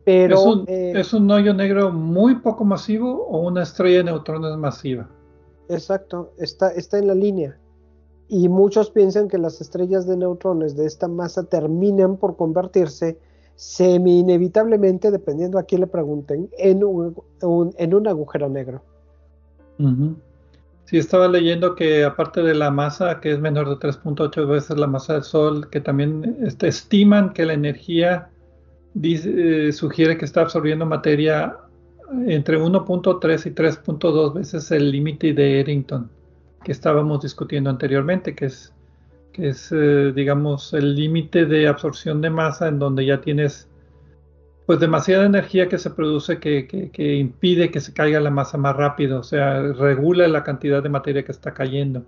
[0.04, 4.04] Pero, ¿Es, un, eh, ¿Es un hoyo negro muy poco masivo o una estrella de
[4.04, 5.08] neutrones masiva?
[5.68, 7.56] Exacto, está, está en la línea.
[8.26, 13.20] Y muchos piensan que las estrellas de neutrones de esta masa terminan por convertirse
[13.54, 18.82] semi-inevitablemente, dependiendo a quién le pregunten, en un, en un agujero negro.
[20.92, 24.86] Sí, estaba leyendo que aparte de la masa, que es menor de 3.8 veces la
[24.86, 28.28] masa del Sol, que también este, estiman que la energía
[29.02, 31.56] eh, sugiere que está absorbiendo materia
[32.26, 36.10] entre 1.3 y 3.2 veces el límite de Eddington
[36.62, 42.78] que estábamos discutiendo anteriormente, que es, eh, digamos, el límite de absorción de masa en
[42.78, 43.66] donde ya tienes
[44.66, 49.20] pues demasiada energía que se produce que, impide que se caiga la masa más rápido,
[49.20, 52.04] o sea, regula la cantidad de materia que está cayendo.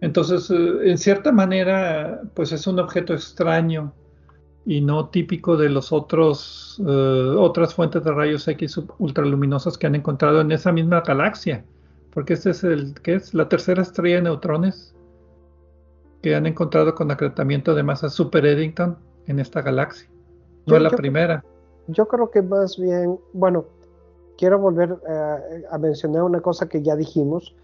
[0.00, 3.92] Entonces, eh, en cierta manera, pues es un objeto extraño
[4.64, 9.94] y no típico de los otros eh, otras fuentes de rayos X ultraluminosos que han
[9.94, 11.64] encontrado en esa misma galaxia,
[12.12, 14.94] porque este es el que es la tercera estrella de neutrones
[16.22, 18.96] que han encontrado con acretamiento de masa super Eddington
[19.26, 20.08] en esta galaxia.
[20.66, 21.44] No es la primera
[21.88, 23.64] yo creo que más bien, bueno,
[24.36, 27.54] quiero volver eh, a mencionar una cosa que ya dijimos,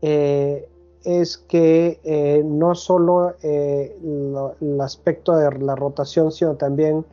[0.00, 0.68] eh,
[1.04, 7.04] es que eh, no solo el aspecto de la rotación, sino también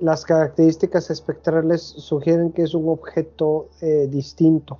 [0.00, 3.68] las características espectrales sugieren que es un objeto
[4.08, 4.78] distinto.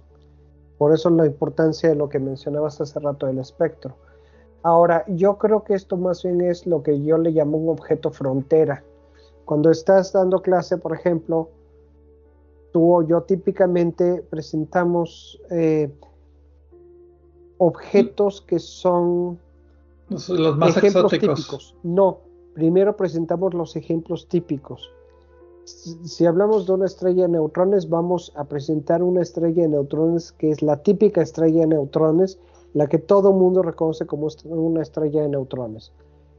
[0.78, 3.94] Por eso la importancia de lo que mencionabas hace rato del espectro.
[4.64, 8.10] Ahora, yo creo que esto más bien es lo que yo le llamo un objeto
[8.10, 8.82] frontera
[9.44, 11.50] cuando estás dando clase, por ejemplo,
[12.72, 15.92] tú o yo típicamente presentamos eh,
[17.59, 19.38] objetos que son
[20.09, 21.76] los, más ejemplos típicos.
[21.83, 22.18] No,
[22.54, 24.90] primero presentamos los ejemplos típicos.
[25.64, 30.50] Si, hablamos de una estrella de neutrones, vamos a presentar una estrella de neutrones que
[30.50, 32.38] es la típica estrella de neutrones,
[32.74, 35.92] la que todo mundo reconoce como una estrella de neutrones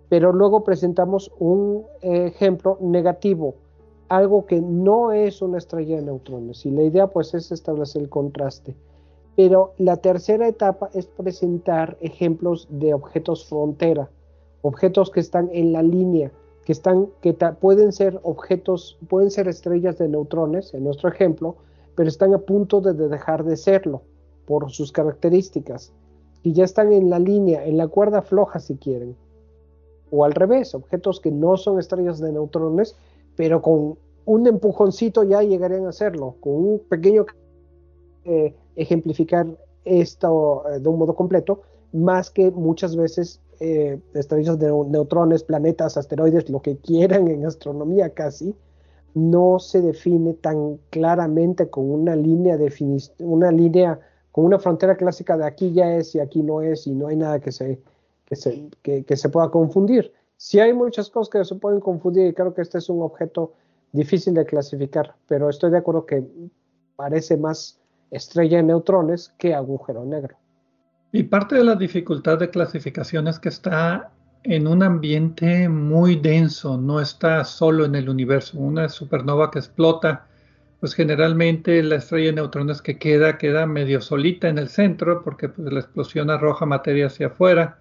[0.09, 3.55] pero luego presentamos un ejemplo negativo,
[4.07, 6.65] algo que no es una estrella de neutrones.
[6.65, 8.75] Y la idea pues es establecer el contraste.
[9.35, 14.09] Pero la tercera etapa es presentar ejemplos de objetos frontera,
[14.61, 16.31] objetos que están en la línea,
[16.63, 21.57] que están, que pueden ser objetos, pueden ser estrellas de neutrones, en nuestro ejemplo,
[21.95, 24.03] pero están a punto de dejar de serlo
[24.45, 25.91] por sus características.
[26.43, 29.15] Y ya están en la línea, en la cuerda floja si quieren
[30.11, 32.95] o al revés, objetos que no son estrellas de neutrones,
[33.35, 37.25] pero con un empujoncito ya llegarían a hacerlo, con un pequeño
[38.75, 39.47] ejemplificar
[39.85, 41.61] esto eh, de un modo completo,
[41.93, 48.09] más que muchas veces eh, estrellas de neutrones, planetas, asteroides, lo que quieran en astronomía
[48.09, 48.55] casi,
[49.13, 52.59] no se define tan claramente con una línea
[53.19, 53.97] una línea
[54.33, 57.15] con una frontera clásica de aquí ya es y aquí no es y no hay
[57.15, 57.79] nada que se
[58.25, 60.11] que se, que, se pueda confundir.
[60.37, 63.53] Si hay muchas cosas que se pueden confundir y creo que este es un objeto
[63.91, 66.23] difícil de clasificar, pero estoy de acuerdo que
[66.95, 67.79] parece más
[68.11, 70.35] estrella de neutrones que agujero negro.
[71.11, 74.11] Y parte de la dificultad de clasificación es que está
[74.43, 78.59] en un ambiente muy denso, no está solo en el universo.
[78.59, 80.27] Una supernova que explota,
[80.79, 85.49] pues generalmente la estrella de neutrones que queda queda medio solita en el centro porque
[85.49, 87.79] pues, la explosión arroja materia hacia afuera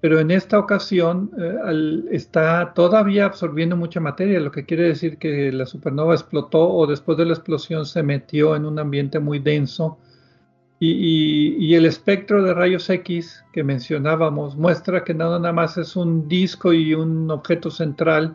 [0.00, 5.52] pero en esta ocasión eh, está todavía absorbiendo mucha materia, lo que quiere decir que
[5.52, 9.98] la supernova explotó o después de la explosión se metió en un ambiente muy denso
[10.82, 16.26] y, el espectro de rayos X que mencionábamos muestra que no nada más es un
[16.26, 18.34] disco y un objeto central,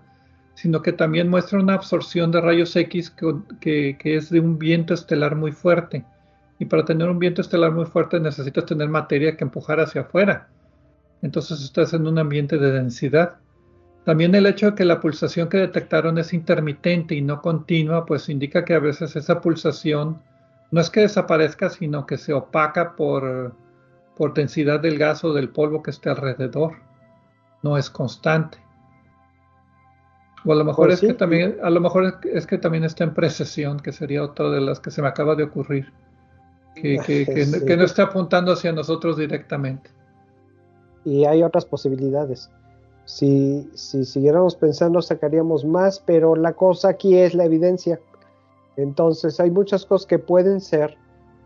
[0.53, 3.09] sino que también muestra una absorción de rayos X
[3.59, 6.05] que es de un viento estelar muy fuerte.
[6.59, 10.47] Y para tener un viento estelar muy fuerte necesitas tener materia que empujar hacia afuera
[11.21, 13.37] entonces estás en un ambiente de densidad.
[14.05, 18.29] También el hecho de que la pulsación que detectaron es intermitente y no continua, pues
[18.29, 20.21] indica que a veces esa pulsación
[20.71, 23.55] no es que desaparezca, sino que se opaca por,
[24.15, 26.75] por densidad del gas o del polvo que esté alrededor.
[27.63, 28.59] No es constante.
[30.43, 33.03] O a lo mejor pues es que también, a lo mejor es que también está
[33.03, 35.91] en precesión, que sería otra de las que se me acaba de ocurrir.
[36.75, 36.99] Que,
[37.65, 39.94] que no esté apuntando hacia nosotros directamente
[41.05, 42.49] y hay otras posibilidades.
[43.05, 47.99] Si, si siguiéramos pensando sacaríamos más, pero la cosa aquí es la evidencia.
[48.75, 50.97] Entonces hay muchas cosas que pueden ser,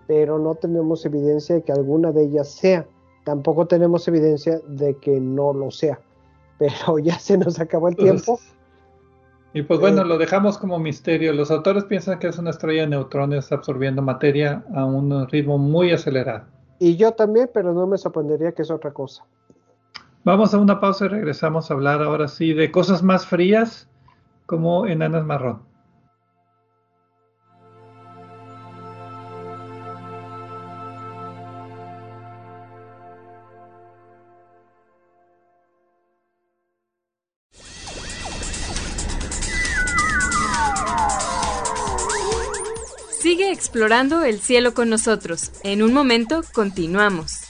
[0.08, 2.88] pero no tenemos evidencia de que alguna de ellas sea.
[3.26, 6.00] Tampoco tenemos evidencia de que no lo sea.
[6.58, 8.40] Pero ya se nos acabó el tiempo.
[9.54, 11.32] Y pues bueno, eh, lo dejamos como misterio.
[11.34, 15.92] Los autores piensan que es una estrella de neutrones absorbiendo materia a un ritmo muy
[15.92, 16.46] acelerado.
[16.80, 19.26] Y yo también, pero no me sorprendería que es otra cosa.
[20.26, 23.88] Vamos a una pausa y regresamos a hablar ahora sí de cosas más frías
[24.46, 25.64] como enanas marrón.
[43.22, 45.52] Sigue explorando el cielo con nosotros.
[45.64, 47.50] En un momento continuamos.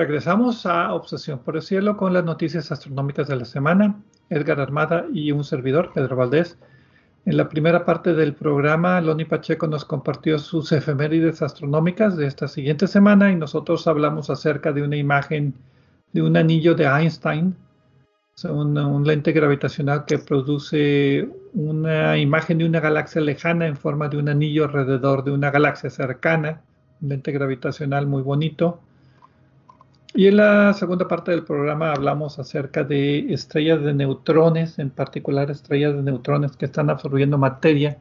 [0.00, 4.00] Regresamos a Obsesión por el Cielo con las noticias astronómicas de la semana.
[4.30, 6.56] Edgar Armada y un servidor, Pedro Valdés.
[7.26, 12.48] En la primera parte del programa, Loni Pacheco nos compartió sus efemérides astronómicas de esta
[12.48, 15.52] siguiente semana y nosotros hablamos acerca de una imagen
[16.14, 17.54] de un anillo de Einstein,
[18.44, 24.16] un, un lente gravitacional que produce una imagen de una galaxia lejana en forma de
[24.16, 26.62] un anillo alrededor de una galaxia cercana,
[27.02, 28.80] un lente gravitacional muy bonito.
[30.14, 35.50] Y en la segunda parte del programa hablamos acerca de estrellas de neutrones, en particular
[35.50, 37.98] estrellas de neutrones que están absorbiendo materia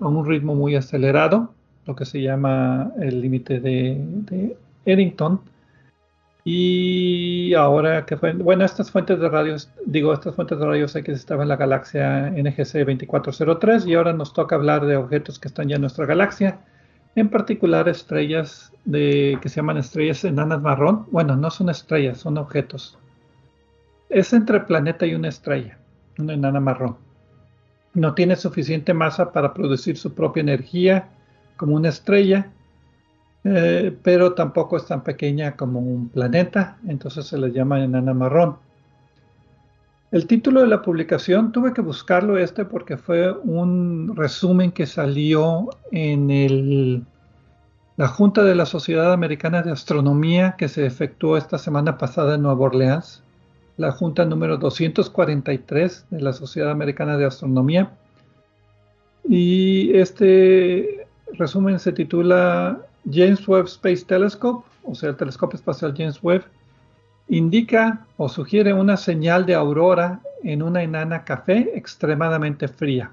[0.00, 1.54] a un ritmo muy acelerado,
[1.86, 5.40] lo que se llama el límite de, Eddington.
[6.44, 11.14] Y ahora que fue, bueno, estas fuentes de radios, digo, estas fuentes de rayos X
[11.16, 15.68] estaban en la galaxia NGC 2403 y ahora nos toca hablar de objetos que están
[15.68, 16.60] ya en nuestra galaxia
[17.16, 21.06] en particular estrellas que se llaman estrellas enanas marrón.
[21.10, 22.96] Bueno, no son estrellas, son objetos.
[24.08, 25.78] Es entre planeta y una estrella,
[26.18, 26.96] una enana marrón.
[27.94, 31.08] No tiene suficiente masa para producir su propia energía
[31.56, 32.50] como una estrella,
[33.44, 38.58] eh, pero tampoco es tan pequeña como un planeta, entonces se le llama enana marrón.
[40.12, 45.68] El título de la publicación tuve que buscarlo este porque fue un resumen que salió
[45.90, 47.04] en el,
[47.96, 52.42] la Junta de la Sociedad Americana de Astronomía que se efectuó esta semana pasada en
[52.42, 53.24] Nueva Orleans,
[53.78, 57.90] la Junta número 243 de la Sociedad Americana de Astronomía.
[59.28, 62.78] Y este resumen se titula
[63.10, 66.44] James Webb Space Telescope, o sea, el telescopio espacial James Webb,
[67.28, 73.12] indica o sugiere una señal de aurora en una enana café extremadamente fría.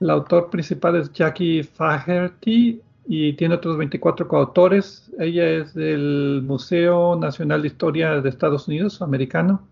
[0.00, 5.10] El autor principal es Jackie Faherty y tiene otros 24 coautores.
[5.18, 9.66] Ella es del Museo Nacional de Historia de Estados Unidos, americano.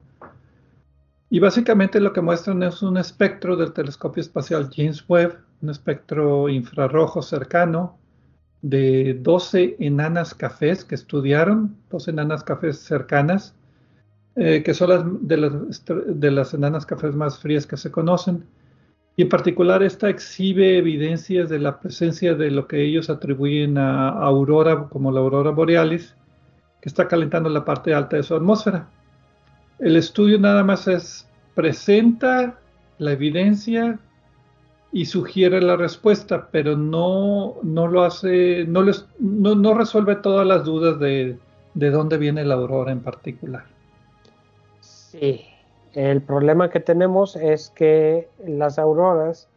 [1.30, 6.48] Y básicamente lo que muestran es un espectro del telescopio espacial James Webb, un espectro
[6.48, 7.98] infrarrojo cercano
[8.62, 13.54] de 12 enanas cafés que estudiaron, 12 enanas cafés cercanas,
[14.36, 15.52] eh, que son las de, las
[16.06, 18.44] de las enanas cafés más frías que se conocen.
[19.16, 24.10] Y en particular esta exhibe evidencias de la presencia de lo que ellos atribuyen a
[24.10, 26.14] aurora, como la aurora borealis,
[26.80, 28.88] que está calentando la parte alta de su atmósfera.
[29.80, 32.58] El estudio nada más es presenta
[32.98, 33.98] la evidencia
[34.92, 40.64] y sugiere la respuesta, pero no, no lo hace, no, les, no, resuelve todas las
[40.64, 41.38] dudas de,
[41.74, 43.64] de dónde viene la aurora en particular.
[44.80, 45.44] Sí,
[45.92, 49.48] el problema que tenemos es que las auroras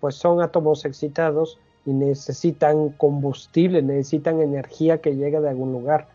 [0.00, 6.08] pues son átomos excitados y necesitan combustible, necesitan energía que llegue de algún lugar.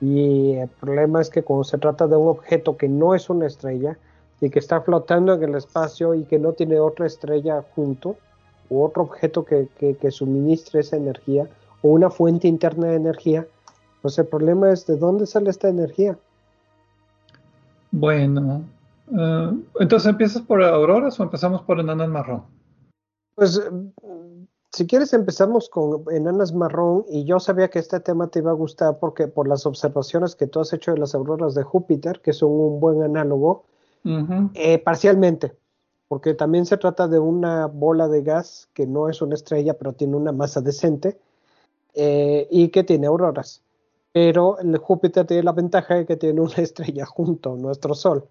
[0.00, 3.46] Y el problema es que cuando se trata de un objeto que no es una
[3.46, 3.98] estrella
[4.42, 8.16] y que está flotando en el espacio y que no tiene otra estrella junto,
[8.68, 11.48] u otro objeto que, que suministre esa energía,
[11.80, 13.46] o una fuente interna de energía,
[14.02, 16.18] pues el problema es de dónde sale esta energía.
[17.92, 18.64] Bueno,
[19.16, 22.42] eh, entonces empiezas por auroras o empezamos por enanas marrón.
[23.36, 23.62] Pues
[24.72, 28.54] si quieres empezamos con enanas marrón y yo sabía que este tema te iba a
[28.54, 32.32] gustar porque por las observaciones que tú has hecho de las auroras de Júpiter, que
[32.32, 33.66] son un buen análogo,
[34.04, 35.54] eh, parcialmente,
[36.08, 39.92] porque también se trata de una bola de gas que no es una estrella, pero
[39.92, 41.18] tiene una masa decente
[41.94, 43.62] eh, y que tiene auroras
[44.12, 48.24] pero el Júpiter tiene la ventaja de que tiene una estrella junto a nuestro Sol.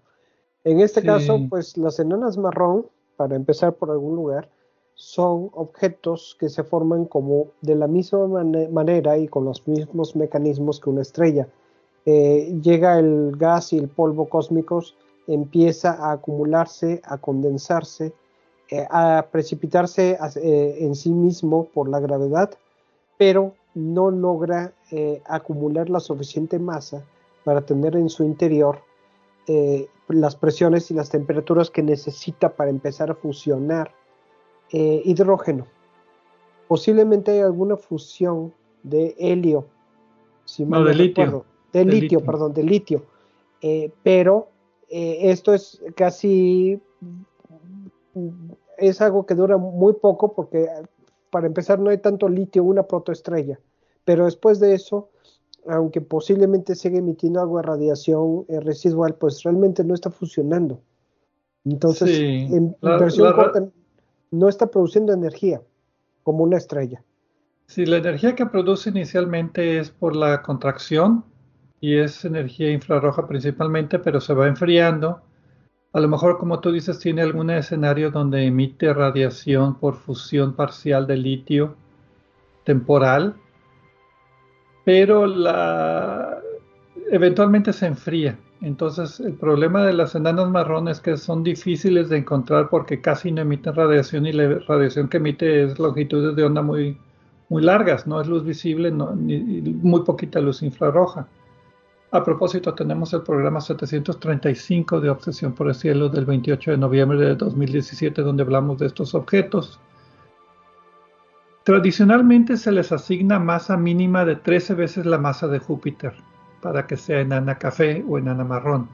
[0.64, 4.48] En este caso, pues las enanas marrón, para empezar por algún lugar,
[4.94, 8.28] son objetos que se forman como de la misma
[8.70, 11.48] manera y con los mismos mecanismos que una estrella.
[12.06, 14.96] Eh, llega el gas y el polvo cósmicos,
[15.26, 18.12] empieza a acumularse, a condensarse,
[18.68, 22.50] eh, a precipitarse eh, en sí mismo por la gravedad,
[23.18, 27.04] pero no logra eh, acumular la suficiente masa
[27.44, 28.80] para tener en su interior
[30.08, 33.92] las presiones y las temperaturas que necesita para empezar a fusionar
[34.70, 35.66] hidrógeno.
[36.68, 38.54] Posiblemente hay alguna fusión
[38.84, 39.66] de helio,
[40.44, 41.44] si no, de litio.
[41.72, 43.02] De, litio, perdón, de litio.
[44.04, 44.51] pero
[44.92, 46.80] esto es casi,
[48.76, 50.68] es algo que dura muy poco porque
[51.30, 53.58] para empezar no hay tanto litio, una protoestrella
[54.04, 55.10] pero después de eso,
[55.66, 60.80] aunque posiblemente siga emitiendo algo de radiación eh, residual, pues realmente no está funcionando.
[61.64, 63.68] Entonces, en inversión corta
[64.32, 65.62] no está produciendo energía
[66.24, 67.04] como una estrella.
[67.66, 71.24] Sí, la energía que produce inicialmente es por la contracción
[71.82, 75.20] y es energía infrarroja principalmente, pero se va enfriando.
[75.92, 81.06] A lo mejor, como tú dices, tiene algún escenario donde emite radiación por fusión parcial
[81.06, 81.76] de litio
[82.64, 83.36] temporal
[84.84, 86.40] pero la,
[87.10, 88.38] eventualmente se enfría.
[88.60, 93.32] Entonces el problema de las enanas marrones es que son difíciles de encontrar porque casi
[93.32, 96.96] no emiten radiación y la radiación que emite es longitudes de onda muy,
[97.50, 101.26] largas, no es luz visible, ni, muy poquita luz infrarroja.
[102.14, 107.18] A propósito, tenemos el programa 735 de Obsesión por el Cielo del 28 de noviembre
[107.18, 109.80] de 2017 donde hablamos de estos objetos.
[111.64, 116.12] Tradicionalmente se les asigna masa mínima de 13 veces la masa de Júpiter
[116.60, 118.90] para que sea enana café o enana marrón.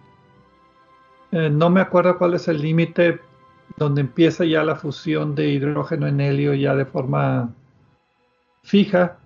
[1.33, 3.21] Eh, no me acuerdo cuál es el límite
[3.79, 7.53] donde empieza ya la fusión de hidrógeno en helio ya de forma
[8.63, 9.19] fija,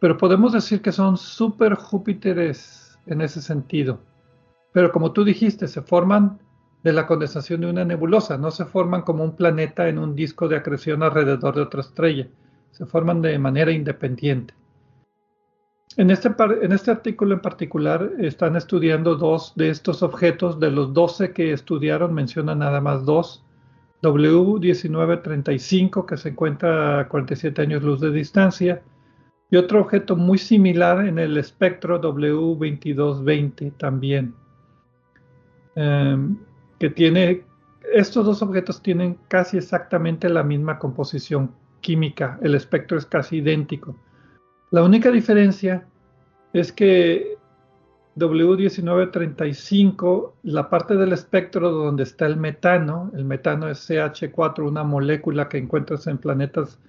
[0.00, 4.00] pero podemos decir que son super Júpiteres en ese sentido.
[4.72, 6.40] Pero como tú dijiste, se forman
[6.82, 10.48] de la condensación de una nebulosa, no se forman como un planeta en un disco
[10.48, 12.28] de acreción alrededor de otra estrella
[12.74, 14.52] se forman de manera independiente.
[15.96, 16.28] En este,
[16.60, 21.52] en este artículo en particular están estudiando dos de estos objetos, de los 12 que
[21.52, 23.44] estudiaron mencionan nada más dos,
[24.02, 28.82] W1935 que se encuentra a 47 años luz de distancia
[29.54, 34.34] y otro objeto muy similar en el espectro W2220 también,
[35.76, 36.36] em,
[36.80, 37.44] que tiene
[37.92, 41.52] estos dos objetos tienen casi exactamente la misma composición
[41.82, 43.94] química, el espectro es casi idéntico.
[44.72, 45.86] La única diferencia
[46.52, 47.38] es que
[48.16, 55.48] W1935, la parte del espectro donde está el metano, el metano es CH4, una molécula
[55.48, 56.80] que encuentras en planetas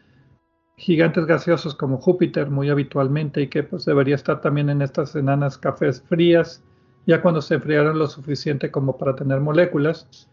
[0.77, 5.57] gigantes gaseosos como Júpiter muy habitualmente y que pues debería estar también en estas enanas
[5.57, 6.63] cafés frías,
[7.07, 10.29] ya cuando se enfriaron lo suficiente como para tener moléculas.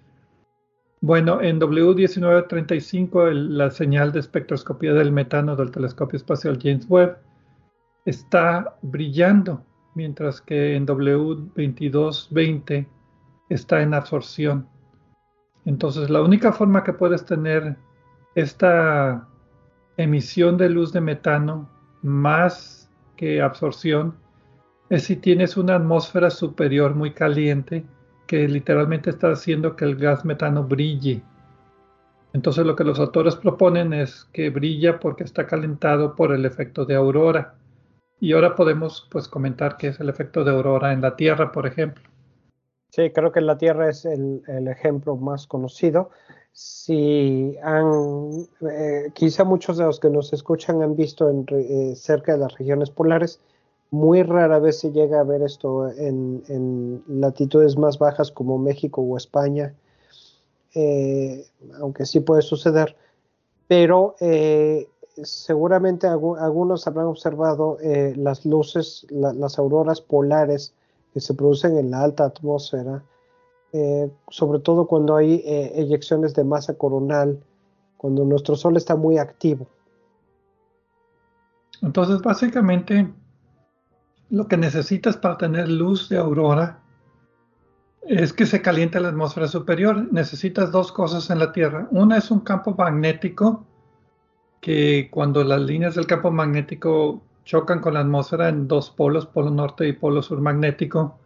[1.00, 7.18] Bueno, en W1935 la señal de espectroscopía del metano del telescopio espacial James Webb
[8.04, 9.64] está brillando
[9.94, 12.86] mientras que en W2220
[13.48, 14.68] está en absorción.
[15.64, 17.76] Entonces, la única forma que puedes tener
[18.34, 19.28] esta
[20.02, 21.68] emisión de luz de metano
[22.02, 24.14] más que absorción
[24.90, 27.84] es si tienes una atmósfera superior muy caliente
[28.26, 31.22] que literalmente está haciendo que el gas metano brille.
[32.32, 36.84] Entonces lo que los autores proponen es que brilla porque está calentado por el efecto
[36.84, 37.54] de aurora.
[38.20, 41.66] Y ahora podemos pues comentar qué es el efecto de aurora en la Tierra, por
[41.66, 42.11] ejemplo.
[42.94, 46.10] Sí, creo que la Tierra es el, ejemplo más conocido.
[46.52, 52.32] Si han, eh, quizá muchos de los que nos escuchan han visto en, eh, cerca
[52.32, 53.40] de las regiones polares,
[53.90, 59.16] muy rara vez se llega a ver esto en, latitudes más bajas como México o
[59.16, 59.74] España,
[60.74, 61.46] eh,
[61.80, 62.94] aunque sí puede suceder,
[63.68, 64.16] pero
[65.22, 67.78] seguramente algunos habrán observado
[68.16, 70.74] las luces, las auroras polares
[71.12, 73.04] que se producen en la alta atmósfera,
[73.72, 76.00] eh, sobre todo cuando hay eh,
[76.34, 77.42] de masa coronal,
[77.96, 79.66] cuando nuestro Sol está muy activo.
[81.82, 83.12] Entonces, básicamente,
[84.30, 86.80] lo que necesitas para tener luz de aurora
[88.02, 90.12] es que se caliente la atmósfera superior.
[90.12, 91.88] Necesitas dos cosas en la Tierra.
[91.90, 93.64] Una es un campo magnético
[94.60, 99.50] que cuando las líneas del campo magnético chocan con la atmósfera en dos polos, polo
[99.50, 101.18] norte y polo sur magnético,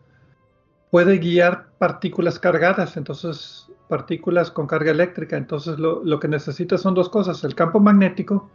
[0.90, 5.36] puede guiar partículas cargadas, entonces partículas con carga eléctrica.
[5.36, 8.50] Entonces lo, que necesita son dos cosas, el campo magnético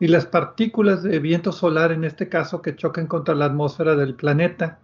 [0.00, 4.14] y las partículas de viento solar, en este caso, que choquen contra la atmósfera del
[4.14, 4.80] planeta,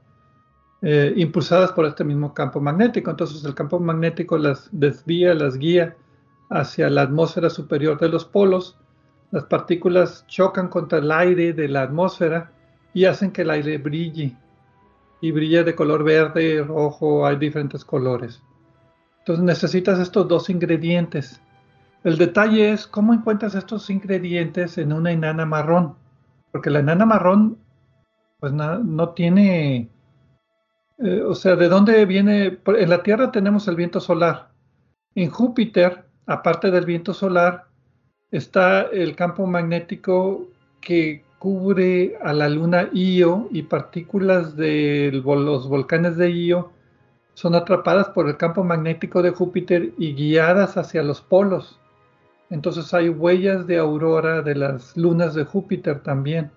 [0.81, 3.11] eh, impulsadas por este mismo campo magnético.
[3.11, 5.97] Entonces el campo magnético las desvía, las guía
[6.51, 8.79] hacia la atmósfera superior de los polos
[9.33, 12.53] las partículas chocan contra el aire de la atmósfera
[12.93, 14.37] y hacen que el aire brille.
[15.23, 18.43] Y brilla de color verde, rojo, hay diferentes colores.
[19.21, 21.41] Entonces necesitas estos dos ingredientes.
[22.05, 25.95] El detalle es cómo encuentras estos ingredientes en una enana marrón.
[26.51, 27.57] Porque la enana marrón,
[28.39, 29.89] pues no, tiene...
[30.99, 32.59] Eh, o sea, ¿de dónde viene?
[32.67, 34.51] En la Tierra tenemos el viento solar.
[35.15, 37.72] En Júpiter, aparte del viento solar,
[38.33, 40.49] está el campo magnético
[40.81, 46.73] que cubre a la luna Io y partículas de los volcanes de Io
[47.35, 51.79] son atrapadas por el campo magnético de Júpiter y guiadas hacia los polos.
[52.51, 56.51] Entonces hay huellas de aurora de las lunas de Júpiter también.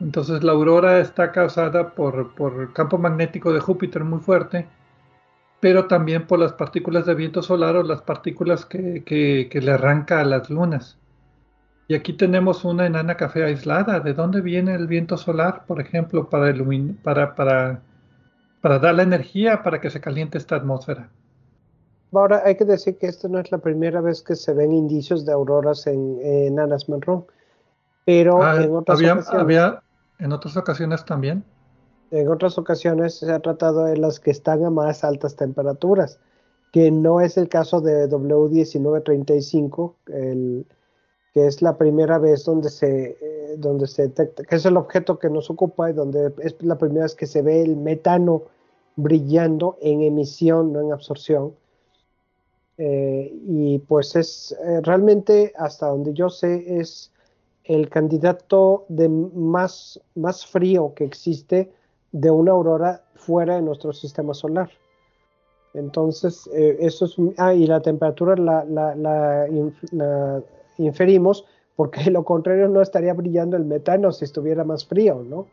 [0.00, 4.66] Entonces la aurora está causada por, el campo magnético de Júpiter muy fuerte
[5.64, 10.24] pero también por las partículas de viento solar o las partículas que, le arranca a
[10.26, 10.98] las lunas.
[11.88, 14.00] Y aquí tenemos una enana café aislada.
[14.00, 16.52] ¿De dónde viene el viento solar, por ejemplo, para,
[17.02, 17.80] para, para,
[18.60, 21.08] para dar la energía para que se caliente esta atmósfera?
[22.12, 25.24] Ahora hay que decir que esta no es la primera vez que se ven indicios
[25.24, 27.24] de auroras en, enanas marrón,
[28.04, 29.30] pero ah, en otras ocasiones...
[29.30, 29.82] Había
[30.18, 31.42] en otras ocasiones también.
[32.14, 36.20] En otras ocasiones se ha tratado de las que están a más altas temperaturas,
[36.72, 39.94] que no es el caso de W1935,
[41.32, 45.18] que es la primera vez donde se, eh, donde se detecta, que es el objeto
[45.18, 48.42] que nos ocupa y donde es la primera vez que se ve el metano
[48.94, 51.56] brillando en emisión, no en absorción.
[52.78, 57.10] Eh, y pues es eh, realmente, hasta donde yo sé, es
[57.64, 61.72] el candidato de más, más frío que existe
[62.14, 64.70] de una aurora fuera de nuestro sistema solar.
[65.74, 67.16] Entonces, eh, eso es.
[67.36, 70.40] Ah, y la temperatura la, la,
[70.78, 71.44] inferimos
[71.74, 75.48] porque lo contrario no estaría brillando el metano si estuviera más frío, ¿no?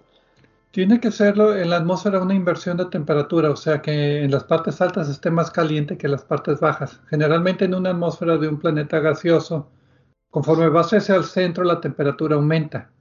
[0.69, 4.43] Tiene que serlo en la atmósfera una inversión de temperatura, o sea que en las
[4.43, 7.01] partes altas esté más caliente que las partes bajas.
[7.09, 9.67] Generalmente en una atmósfera de un planeta gaseoso,
[10.29, 12.91] conforme vas hacia el centro la temperatura aumenta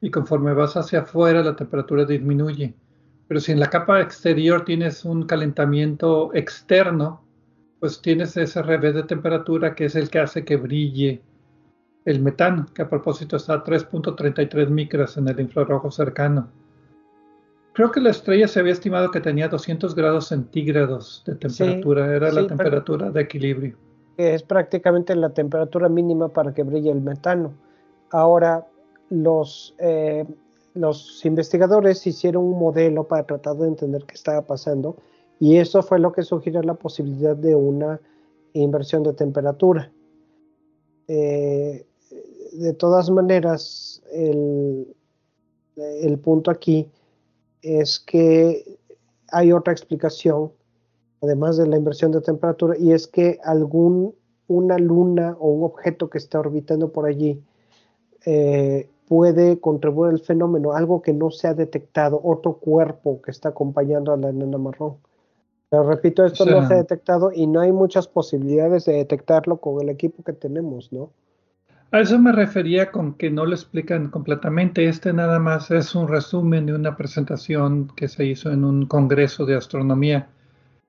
[0.00, 2.74] y conforme vas hacia afuera la temperatura disminuye.
[3.28, 7.22] Pero si en la capa exterior tienes un calentamiento externo,
[7.80, 11.22] pues tienes ese revés de temperatura que es el que hace que brille
[12.04, 16.48] el metano, que a propósito está a 3.33 micras en el infrarrojo cercano.
[17.72, 22.30] Creo que la estrella se había estimado que tenía 200 grados centígrados de temperatura, era
[22.30, 23.76] la temperatura de equilibrio.
[24.16, 27.52] Es prácticamente la temperatura mínima para que brille el metano.
[28.12, 28.64] Ahora,
[29.10, 30.24] los, eh,
[30.74, 34.96] los investigadores hicieron un modelo para tratar de entender qué estaba pasando
[35.40, 38.00] y eso fue lo que sugirió la posibilidad de una
[38.52, 39.90] inversión de temperatura.
[41.08, 41.86] Eh,
[42.52, 44.94] de todas maneras, el,
[45.76, 46.88] el punto aquí
[47.62, 48.78] es que
[49.28, 50.52] hay otra explicación,
[51.20, 54.14] además de la inversión de temperatura, y es que algún,
[54.46, 57.42] una luna o un objeto que está orbitando por allí
[58.26, 63.50] eh, puede contribuir al fenómeno, algo que no se ha detectado, otro cuerpo que está
[63.50, 64.94] acompañando a la enana marrón.
[65.68, 69.82] Pero repito, esto no se ha detectado y no hay muchas posibilidades de detectarlo con
[69.82, 71.10] el equipo que tenemos, ¿no?
[71.90, 74.88] A eso me refería con que no lo explican completamente.
[74.88, 79.46] Este nada más es un resumen de una presentación que se hizo en un congreso
[79.46, 80.28] de astronomía,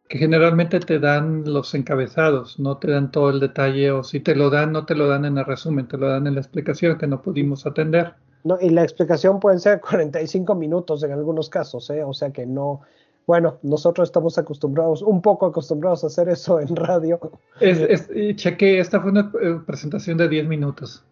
[0.08, 4.36] que generalmente te dan los encabezados, no te dan todo el detalle, o si te
[4.36, 6.98] lo dan, no te lo dan en el resumen, te lo dan en la explicación
[6.98, 8.14] que no pudimos atender.
[8.44, 12.04] No, y la explicación pueden ser 45 minutos en algunos casos, ¿eh?
[12.04, 12.82] o sea que no,
[13.26, 17.20] bueno, nosotros estamos acostumbrados, un poco acostumbrados a hacer eso en radio.
[17.60, 21.04] Es, cheque, esta fue una eh, presentación de 10 minutos.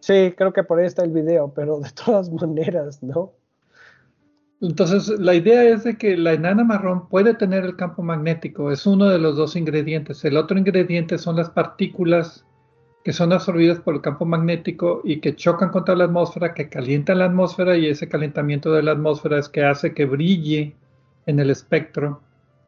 [0.00, 3.32] Sí, creo que por ahí está el video, pero de todas maneras, ¿no?
[4.62, 8.86] Entonces, la idea es de que la enana marrón puede tener el campo magnético, es
[8.86, 10.24] uno de los dos ingredientes.
[10.24, 12.46] El otro ingrediente son las partículas
[13.04, 17.18] que son absorbidas por el campo magnético y que chocan contra la atmósfera, que calientan
[17.18, 20.76] la atmósfera y ese calentamiento de la atmósfera es que hace que brille
[21.26, 22.22] en el espectro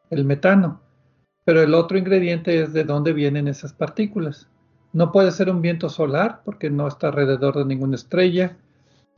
[0.09, 0.81] el metano.
[1.45, 4.49] Pero el otro ingrediente es de dónde vienen esas partículas.
[4.91, 8.57] No puede ser un viento solar porque no está alrededor de ninguna estrella.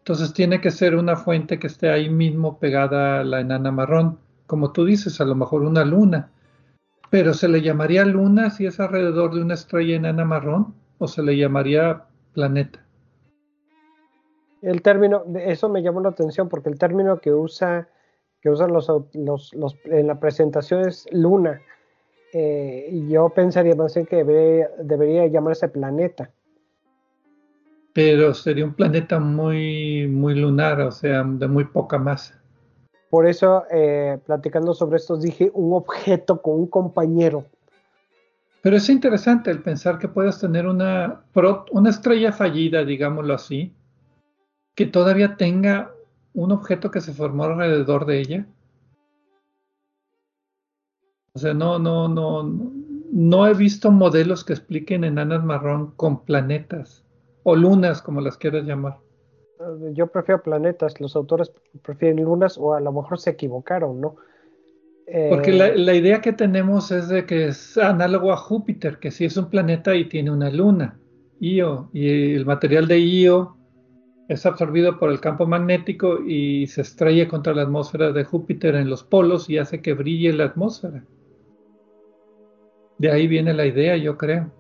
[0.07, 4.17] Entonces tiene que ser una fuente que esté ahí mismo pegada a la enana marrón.
[4.45, 6.31] Como tú dices, a lo mejor una luna.
[7.09, 11.21] Pero se le llamaría luna si es alrededor de una estrella enana marrón o se
[11.21, 12.85] le llamaría planeta.
[14.61, 17.89] El término, eso me llamó la atención porque el término que usa
[18.41, 21.61] que usan los, los, los en la presentación es Luna.
[22.31, 26.31] Eh, yo pensaría más en que debería, llamarse planeta.
[27.97, 32.39] Pero sería un planeta muy, muy lunar, o sea, de muy poca masa.
[33.09, 37.45] Por eso, eh, platicando sobre esto, dije un objeto con un compañero.
[38.61, 41.23] Pero es interesante el pensar que puedas tener una,
[41.71, 43.73] una estrella fallida, digámoslo así,
[44.75, 45.91] que todavía tenga
[46.35, 48.45] un objeto que se formó alrededor de ella.
[51.33, 52.43] O sea, no, no, no,
[53.11, 57.06] no he visto modelos que expliquen enanas marrón con planetas
[57.49, 58.97] o lunas, como las quieras llamar.
[59.93, 64.17] Yo prefiero planetas, los autores prefieren lunas o a lo mejor se equivocaron, ¿no?
[65.29, 69.11] Porque la, eh, la, idea que tenemos es de que es análogo a Júpiter, que
[69.11, 70.99] sí es un planeta y tiene una luna,
[71.39, 73.55] Io, y el material de Io
[74.27, 78.89] es absorbido por el campo magnético y se estrella contra la atmósfera de Júpiter en
[78.89, 81.01] los polos y hace que brille la atmósfera.
[82.97, 84.51] De ahí viene la idea, yo creo.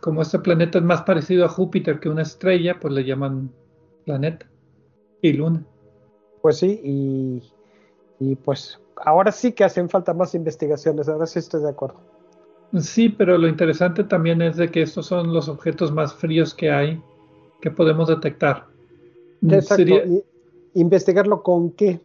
[0.00, 3.50] Como este planeta es más parecido a Júpiter que una estrella, pues le llaman
[4.04, 4.46] planeta
[5.22, 5.64] y luna.
[6.42, 7.42] Pues sí, y,
[8.18, 12.00] y pues ahora sí que hacen falta más investigaciones, ahora sí estoy de acuerdo.
[12.78, 16.70] Sí, pero lo interesante también es de que estos son los objetos más fríos que
[16.70, 17.02] hay
[17.60, 18.66] que podemos detectar.
[20.74, 22.00] ¿Investigarlo con qué?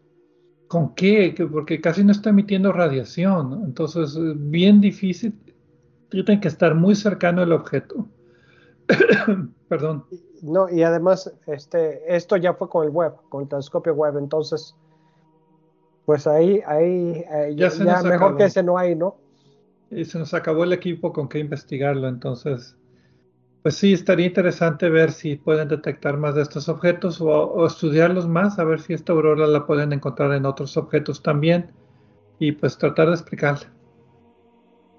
[0.67, 1.35] ¿Con qué?
[1.51, 3.61] Porque casi no está emitiendo radiación.
[3.63, 4.17] Entonces,
[4.49, 5.33] bien difícil.
[6.23, 8.07] Tienen que estar muy cercano al objeto.
[9.69, 10.05] Perdón.
[10.41, 14.17] No, y además, este, esto ya fue con el web, con el telescopio web.
[14.17, 14.75] Entonces,
[16.05, 17.69] pues ahí, ahí, eh, ya,
[18.03, 19.17] mejor que ese no hay, ¿no?
[19.89, 22.07] Y se nos acabó el equipo con que investigarlo.
[22.07, 22.77] Entonces,
[23.65, 28.59] pues sí, estaría interesante ver si pueden detectar más de estos objetos o, estudiarlos más,
[28.59, 31.71] a ver si esta aurora la pueden encontrar en otros objetos también
[32.37, 33.74] y pues tratar de explicarla.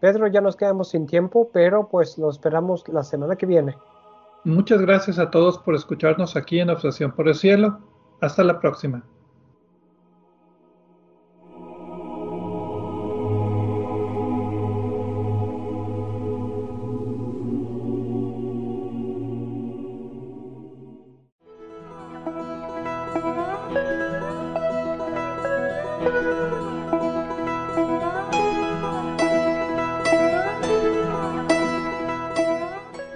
[0.07, 3.77] Pedro, ya nos quedamos sin tiempo, pero pues lo esperamos la semana que viene.
[4.45, 7.81] Muchas gracias a todos por escucharnos aquí en Obsesión por el Cielo.
[8.21, 9.03] Hasta la próxima.